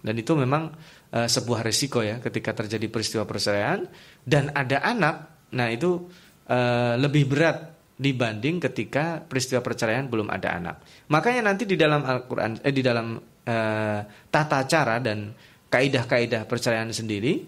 Dan 0.00 0.16
itu 0.16 0.32
memang 0.32 0.72
uh, 1.12 1.28
sebuah 1.28 1.60
resiko 1.60 2.00
ya 2.00 2.22
ketika 2.24 2.56
terjadi 2.56 2.88
peristiwa 2.88 3.28
perceraian 3.28 3.84
dan 4.24 4.48
ada 4.56 4.80
anak. 4.80 5.16
Nah, 5.52 5.68
itu 5.68 6.08
uh, 6.50 6.94
lebih 6.98 7.24
berat 7.26 7.76
dibanding 7.96 8.60
ketika 8.60 9.24
peristiwa 9.24 9.64
perceraian 9.64 10.04
belum 10.04 10.28
ada 10.28 10.60
anak. 10.60 10.76
Makanya 11.08 11.48
nanti 11.48 11.64
di 11.64 11.80
dalam 11.80 12.04
Al-Qur'an 12.04 12.60
eh 12.60 12.72
di 12.72 12.84
dalam 12.84 13.16
eh, 13.16 14.00
tata 14.28 14.58
cara 14.68 15.00
dan 15.00 15.32
kaidah-kaidah 15.66 16.44
perceraian 16.44 16.92
sendiri 16.92 17.40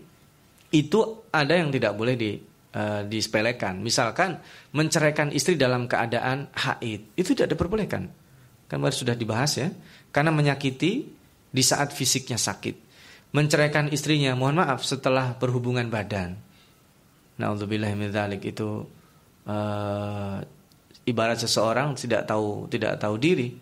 itu 0.73 1.01
ada 1.29 1.53
yang 1.53 1.69
tidak 1.69 1.93
boleh 1.93 2.17
di 2.17 2.33
eh, 2.73 3.03
disepelekan. 3.05 3.77
Misalkan 3.85 4.41
menceraikan 4.73 5.29
istri 5.37 5.61
dalam 5.61 5.85
keadaan 5.85 6.49
haid, 6.57 7.13
itu 7.13 7.37
tidak 7.37 7.53
diperbolehkan. 7.53 8.09
Kan 8.69 8.79
baru 8.81 8.97
sudah 8.97 9.17
dibahas 9.17 9.53
ya. 9.61 9.69
Karena 10.09 10.33
menyakiti 10.33 10.93
di 11.49 11.63
saat 11.65 11.93
fisiknya 11.93 12.41
sakit. 12.41 12.89
Menceraikan 13.37 13.93
istrinya, 13.93 14.33
mohon 14.33 14.65
maaf 14.65 14.81
setelah 14.81 15.37
berhubungan 15.37 15.93
badan. 15.93 16.48
Nauzubillah 17.39 17.95
min 17.95 18.11
itu 18.43 18.83
uh, 19.47 20.37
ibarat 21.07 21.39
seseorang 21.39 21.95
tidak 21.95 22.27
tahu 22.27 22.67
tidak 22.67 22.99
tahu 22.99 23.15
diri. 23.15 23.55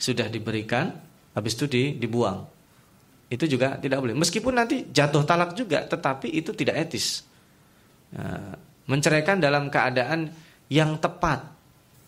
Sudah 0.00 0.30
diberikan 0.30 0.94
habis 1.34 1.58
itu 1.58 1.66
di, 1.66 1.82
dibuang. 1.98 2.46
Itu 3.26 3.50
juga 3.50 3.76
tidak 3.82 4.00
boleh. 4.00 4.14
Meskipun 4.14 4.54
nanti 4.54 4.88
jatuh 4.88 5.26
talak 5.26 5.58
juga 5.58 5.84
tetapi 5.84 6.30
itu 6.30 6.54
tidak 6.54 6.88
etis. 6.88 7.26
Nah, 8.14 8.54
menceraikan 8.86 9.42
dalam 9.42 9.68
keadaan 9.68 10.30
yang 10.70 10.96
tepat. 11.02 11.50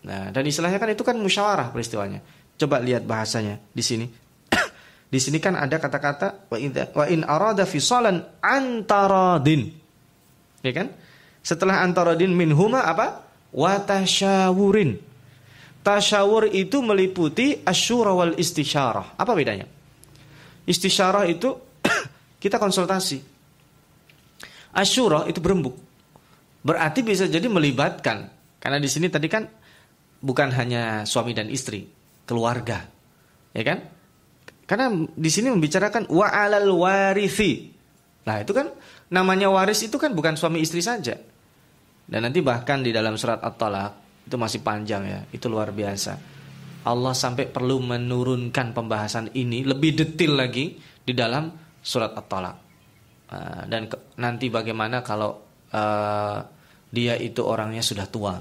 Nah 0.07 0.31
dan 0.31 0.43
istilahnya 0.47 0.79
kan 0.79 0.89
itu 0.89 1.03
kan 1.03 1.19
musyawarah 1.19 1.75
peristiwanya. 1.75 2.23
Coba 2.55 2.79
lihat 2.79 3.03
bahasanya 3.03 3.59
di 3.75 3.83
sini. 3.83 4.07
Di 5.13 5.21
sini 5.21 5.37
kan 5.37 5.53
ada 5.53 5.77
kata-kata 5.77 6.49
wa 6.49 7.05
in 7.05 7.21
arada 7.21 7.69
fisalan 7.69 8.25
antaradin 8.41 9.82
ya 10.63 10.71
kan 10.71 10.87
setelah 11.43 11.83
antaradin 11.83 12.31
minhuma 12.31 12.87
apa? 12.87 13.27
Watashawurin. 13.51 14.97
Tasyawur 15.83 16.47
itu 16.47 16.79
meliputi 16.79 17.59
asyura 17.67 18.15
wal 18.15 18.39
istisyarah. 18.39 19.19
Apa 19.19 19.35
bedanya? 19.35 19.67
Istisyarah 20.63 21.27
itu 21.27 21.51
kita 22.43 22.55
konsultasi. 22.55 23.19
Asyura 24.73 25.27
itu 25.27 25.43
berembuk. 25.43 25.75
Berarti 26.63 27.03
bisa 27.03 27.27
jadi 27.27 27.45
melibatkan. 27.51 28.31
Karena 28.63 28.79
di 28.79 28.87
sini 28.87 29.11
tadi 29.11 29.27
kan 29.27 29.43
bukan 30.23 30.49
hanya 30.55 31.03
suami 31.03 31.35
dan 31.35 31.51
istri, 31.51 31.83
keluarga. 32.23 32.87
Ya 33.51 33.63
kan? 33.67 33.83
Karena 34.63 34.87
di 34.95 35.27
sini 35.27 35.51
membicarakan 35.51 36.07
wa 36.07 36.31
alal 36.31 36.71
warithi. 36.71 37.75
Nah, 38.23 38.39
itu 38.39 38.55
kan 38.55 38.71
namanya 39.13 39.53
waris 39.53 39.85
itu 39.85 40.01
kan 40.01 40.17
bukan 40.17 40.33
suami 40.33 40.65
istri 40.65 40.81
saja. 40.81 41.13
Dan 42.03 42.19
nanti 42.25 42.41
bahkan 42.41 42.81
di 42.81 42.89
dalam 42.89 43.15
surat 43.15 43.39
At-Talaq 43.39 44.25
itu 44.27 44.35
masih 44.35 44.59
panjang 44.65 45.03
ya, 45.05 45.19
itu 45.29 45.45
luar 45.47 45.69
biasa. 45.69 46.17
Allah 46.83 47.15
sampai 47.15 47.47
perlu 47.47 47.79
menurunkan 47.79 48.75
pembahasan 48.75 49.31
ini 49.37 49.63
lebih 49.63 49.95
detail 49.95 50.35
lagi 50.35 50.75
di 51.05 51.13
dalam 51.15 51.53
surat 51.79 52.11
At-Talaq. 52.11 52.57
Uh, 53.29 53.63
dan 53.71 53.87
nanti 54.19 54.51
bagaimana 54.51 54.99
kalau 54.99 55.39
uh, 55.71 56.37
dia 56.91 57.15
itu 57.15 57.39
orangnya 57.45 57.85
sudah 57.85 58.09
tua? 58.09 58.35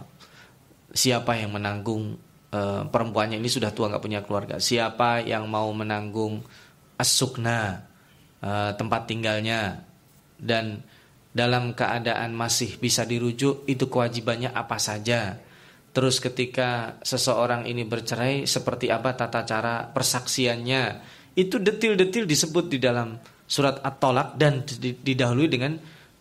Siapa 0.93 1.39
yang 1.39 1.55
menanggung 1.55 2.19
uh, 2.51 2.83
perempuannya 2.91 3.39
ini 3.39 3.49
sudah 3.49 3.71
tua 3.71 3.89
nggak 3.95 4.03
punya 4.03 4.21
keluarga? 4.27 4.59
Siapa 4.59 5.23
yang 5.23 5.47
mau 5.47 5.71
menanggung 5.71 6.43
as-sukna 6.99 7.87
uh, 8.43 8.75
tempat 8.75 9.07
tinggalnya 9.07 9.92
dan 10.43 10.83
dalam 11.33 11.73
keadaan 11.73 12.37
masih 12.37 12.77
bisa 12.77 13.09
dirujuk 13.09 13.65
itu 13.71 13.89
kewajibannya 13.89 14.53
apa 14.53 14.77
saja. 14.77 15.39
Terus 15.93 16.21
ketika 16.21 17.01
seseorang 17.01 17.65
ini 17.65 17.87
bercerai 17.87 18.45
seperti 18.45 18.93
apa 18.93 19.17
tata 19.17 19.47
cara 19.47 19.89
persaksiannya. 19.89 21.15
Itu 21.33 21.57
detil-detil 21.57 22.29
disebut 22.29 22.69
di 22.69 22.77
dalam 22.77 23.17
surat 23.49 23.81
At-Tolak 23.81 24.37
dan 24.37 24.61
didahului 24.81 25.49
dengan 25.49 25.73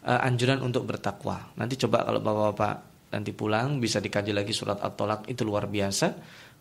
uh, 0.08 0.20
anjuran 0.24 0.64
untuk 0.64 0.88
bertakwa. 0.88 1.52
Nanti 1.60 1.76
coba 1.76 2.08
kalau 2.08 2.24
Bapak-bapak 2.24 2.76
nanti 3.12 3.36
pulang 3.36 3.84
bisa 3.84 4.00
dikaji 4.00 4.32
lagi 4.32 4.56
surat 4.56 4.80
At-Tolak 4.80 5.28
itu 5.28 5.44
luar 5.44 5.68
biasa. 5.68 6.08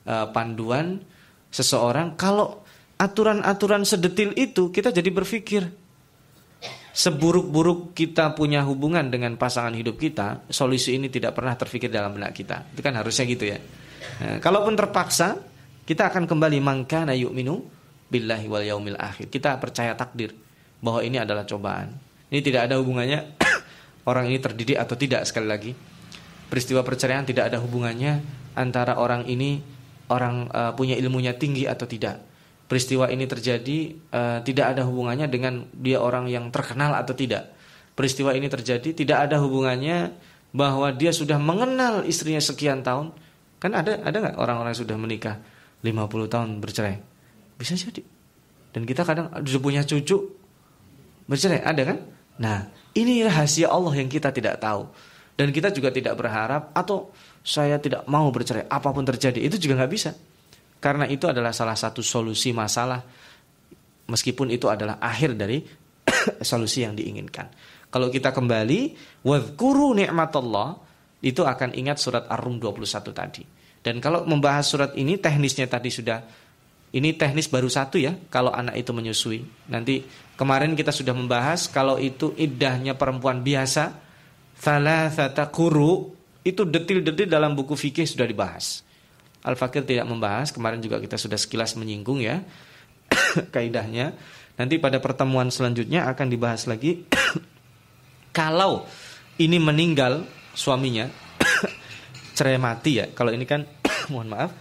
Uh, 0.00 0.26
panduan 0.34 0.98
seseorang 1.50 2.18
kalau 2.18 2.66
aturan-aturan 2.98 3.86
sedetil 3.86 4.34
itu 4.34 4.74
kita 4.74 4.90
jadi 4.90 5.10
berpikir 5.10 5.62
seburuk-buruk 6.90 7.96
kita 7.96 8.36
punya 8.36 8.66
hubungan 8.66 9.08
dengan 9.08 9.38
pasangan 9.40 9.72
hidup 9.72 9.96
kita, 9.96 10.44
solusi 10.52 10.98
ini 10.98 11.08
tidak 11.08 11.38
pernah 11.38 11.56
terfikir 11.56 11.88
dalam 11.88 12.12
benak 12.12 12.36
kita. 12.36 12.68
Itu 12.74 12.80
kan 12.84 12.92
harusnya 12.98 13.24
gitu 13.24 13.44
ya. 13.48 13.58
Nah, 14.20 14.36
kalaupun 14.42 14.76
terpaksa, 14.76 15.40
kita 15.88 16.12
akan 16.12 16.28
kembali 16.28 16.58
mangkana 16.60 17.16
yu'minu 17.16 17.64
billahi 18.10 18.46
wal 18.50 18.64
yaumil 18.66 18.98
akhir. 18.98 19.32
Kita 19.32 19.56
percaya 19.56 19.96
takdir 19.96 20.34
bahwa 20.82 21.00
ini 21.00 21.16
adalah 21.16 21.48
cobaan. 21.48 21.94
Ini 22.30 22.40
tidak 22.44 22.70
ada 22.70 22.78
hubungannya 22.78 23.38
orang 24.10 24.30
ini 24.30 24.38
terdidik 24.38 24.76
atau 24.76 24.94
tidak 24.94 25.24
sekali 25.24 25.46
lagi. 25.48 25.72
Peristiwa 26.50 26.82
perceraian 26.82 27.22
tidak 27.22 27.54
ada 27.54 27.62
hubungannya 27.62 28.20
antara 28.58 28.98
orang 28.98 29.24
ini 29.30 29.62
orang 30.10 30.50
uh, 30.50 30.72
punya 30.74 30.98
ilmunya 30.98 31.38
tinggi 31.38 31.70
atau 31.70 31.86
tidak 31.86 32.29
peristiwa 32.70 33.10
ini 33.10 33.26
terjadi 33.26 33.78
uh, 34.14 34.38
tidak 34.46 34.78
ada 34.78 34.86
hubungannya 34.86 35.26
dengan 35.26 35.66
dia 35.74 35.98
orang 35.98 36.30
yang 36.30 36.54
terkenal 36.54 36.94
atau 36.94 37.18
tidak. 37.18 37.50
Peristiwa 37.98 38.30
ini 38.30 38.46
terjadi 38.46 38.94
tidak 38.94 39.26
ada 39.26 39.42
hubungannya 39.42 40.14
bahwa 40.54 40.94
dia 40.94 41.10
sudah 41.10 41.42
mengenal 41.42 42.06
istrinya 42.06 42.38
sekian 42.38 42.86
tahun. 42.86 43.10
Kan 43.58 43.74
ada 43.74 43.98
ada 44.06 44.16
nggak 44.22 44.36
orang-orang 44.38 44.70
sudah 44.70 44.94
menikah 44.94 45.42
50 45.82 46.30
tahun 46.30 46.48
bercerai? 46.62 47.02
Bisa 47.58 47.74
jadi. 47.74 48.06
Dan 48.70 48.86
kita 48.86 49.02
kadang 49.02 49.34
sudah 49.42 49.58
punya 49.58 49.82
cucu 49.82 50.30
bercerai, 51.26 51.66
ada 51.66 51.82
kan? 51.82 51.98
Nah, 52.38 52.70
ini 52.94 53.26
rahasia 53.26 53.66
Allah 53.66 53.98
yang 53.98 54.06
kita 54.06 54.30
tidak 54.30 54.62
tahu. 54.62 54.86
Dan 55.34 55.50
kita 55.50 55.74
juga 55.74 55.90
tidak 55.90 56.14
berharap 56.14 56.70
atau 56.70 57.10
saya 57.42 57.82
tidak 57.82 58.06
mau 58.06 58.30
bercerai 58.30 58.70
apa 58.70 58.94
pun 58.94 59.02
terjadi 59.02 59.42
itu 59.42 59.58
juga 59.58 59.82
nggak 59.82 59.92
bisa 59.92 60.14
karena 60.80 61.04
itu 61.06 61.28
adalah 61.28 61.52
salah 61.52 61.76
satu 61.76 62.00
solusi 62.00 62.56
masalah 62.56 63.04
meskipun 64.08 64.50
itu 64.50 64.66
adalah 64.66 64.98
akhir 64.98 65.36
dari 65.36 65.60
solusi 66.50 66.82
yang 66.82 66.96
diinginkan. 66.96 67.52
Kalau 67.90 68.08
kita 68.08 68.32
kembali 68.32 68.96
wadhkuru 69.22 69.94
ni'matallah 69.94 70.78
itu 71.20 71.44
akan 71.44 71.76
ingat 71.76 72.00
surat 72.00 72.24
Ar-Rum 72.26 72.56
21 72.56 73.12
tadi. 73.12 73.44
Dan 73.80 74.00
kalau 74.00 74.24
membahas 74.24 74.66
surat 74.68 74.92
ini 74.96 75.16
teknisnya 75.16 75.68
tadi 75.68 75.88
sudah 75.88 76.20
ini 76.90 77.14
teknis 77.14 77.46
baru 77.46 77.70
satu 77.70 77.96
ya 78.02 78.16
kalau 78.28 78.50
anak 78.50 78.76
itu 78.80 78.90
menyusui. 78.90 79.40
Nanti 79.70 80.02
kemarin 80.34 80.74
kita 80.74 80.90
sudah 80.90 81.14
membahas 81.14 81.70
kalau 81.70 81.96
itu 82.00 82.34
idahnya 82.34 82.96
perempuan 82.98 83.44
biasa 83.44 83.94
thalathata 84.60 85.48
kuru 85.48 86.12
itu 86.44 86.64
detil-detil 86.64 87.28
dalam 87.28 87.52
buku 87.56 87.76
fikih 87.76 88.04
sudah 88.08 88.26
dibahas. 88.28 88.89
Al-Fakir 89.40 89.88
tidak 89.88 90.04
membahas, 90.04 90.52
kemarin 90.52 90.84
juga 90.84 91.00
kita 91.00 91.16
sudah 91.16 91.40
sekilas 91.40 91.72
menyinggung 91.80 92.20
ya 92.20 92.44
kaidahnya. 93.54 94.12
Nanti 94.60 94.76
pada 94.76 95.00
pertemuan 95.00 95.48
selanjutnya 95.48 96.04
akan 96.12 96.26
dibahas 96.28 96.68
lagi 96.68 97.08
kalau 98.38 98.84
ini 99.40 99.56
meninggal 99.56 100.28
suaminya 100.52 101.08
cerai 102.36 102.60
mati 102.60 103.00
ya. 103.00 103.08
Kalau 103.16 103.32
ini 103.32 103.48
kan 103.48 103.64
mohon 104.12 104.28
maaf, 104.28 104.52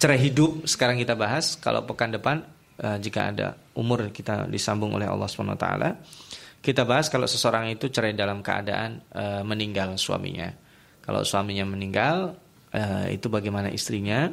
cerai 0.00 0.18
hidup 0.18 0.66
sekarang 0.66 0.98
kita 0.98 1.14
bahas. 1.14 1.54
Kalau 1.62 1.86
pekan 1.86 2.10
depan 2.10 2.42
uh, 2.82 2.98
jika 2.98 3.30
ada 3.30 3.54
umur 3.78 4.10
kita 4.10 4.50
disambung 4.50 4.98
oleh 4.98 5.06
Allah 5.06 5.30
Subhanahu 5.30 5.54
wa 5.54 5.62
taala, 5.62 5.90
kita 6.58 6.82
bahas 6.82 7.06
kalau 7.06 7.30
seseorang 7.30 7.70
itu 7.70 7.86
cerai 7.92 8.16
dalam 8.18 8.42
keadaan 8.42 8.98
uh, 9.14 9.46
meninggal 9.46 9.94
suaminya. 9.94 10.50
Kalau 11.04 11.20
suaminya 11.20 11.68
meninggal, 11.68 12.43
uh, 12.74 13.06
itu 13.08 13.30
bagaimana 13.30 13.70
istrinya 13.70 14.28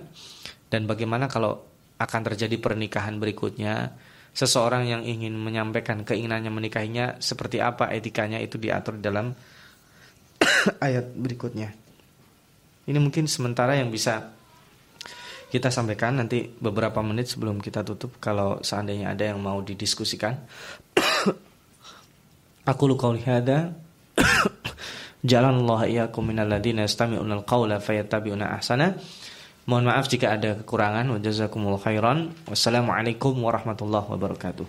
dan 0.67 0.89
bagaimana 0.89 1.29
kalau 1.29 1.61
akan 2.01 2.21
terjadi 2.33 2.57
pernikahan 2.57 3.21
berikutnya 3.21 3.93
seseorang 4.31 4.87
yang 4.87 5.03
ingin 5.05 5.37
menyampaikan 5.37 6.01
keinginannya 6.01 6.49
menikahinya 6.49 7.21
seperti 7.21 7.61
apa 7.61 7.91
etikanya 7.93 8.41
itu 8.41 8.57
diatur 8.57 8.97
dalam 8.97 9.35
ayat 10.85 11.13
berikutnya. 11.13 11.69
Ini 12.87 12.97
mungkin 12.97 13.29
sementara 13.29 13.77
yang 13.77 13.93
bisa 13.93 14.33
kita 15.51 15.67
sampaikan 15.67 16.15
nanti 16.15 16.47
beberapa 16.47 17.03
menit 17.03 17.27
sebelum 17.27 17.59
kita 17.59 17.83
tutup 17.83 18.17
kalau 18.23 18.63
seandainya 18.63 19.11
ada 19.11 19.35
yang 19.35 19.39
mau 19.43 19.59
didiskusikan. 19.59 20.39
Aku 22.71 22.87
lu 22.87 22.95
hada 22.95 23.75
Jalan 25.21 25.61
Allah 25.61 25.81
iyyakum 25.85 26.25
minal 26.25 26.49
ladina 26.49 26.85
yastami'una 26.89 27.45
al-qawla 27.45 27.77
fayattabi'una 27.77 28.57
ahsana. 28.57 28.97
Mohon 29.69 29.93
maaf 29.93 30.09
jika 30.09 30.33
ada 30.33 30.57
kekurangan. 30.57 31.05
Wa 31.13 31.19
jazakumullah 31.21 31.77
khairan. 31.77 32.33
Wassalamualaikum 32.49 33.37
warahmatullahi 33.37 34.09
wabarakatuh. 34.09 34.65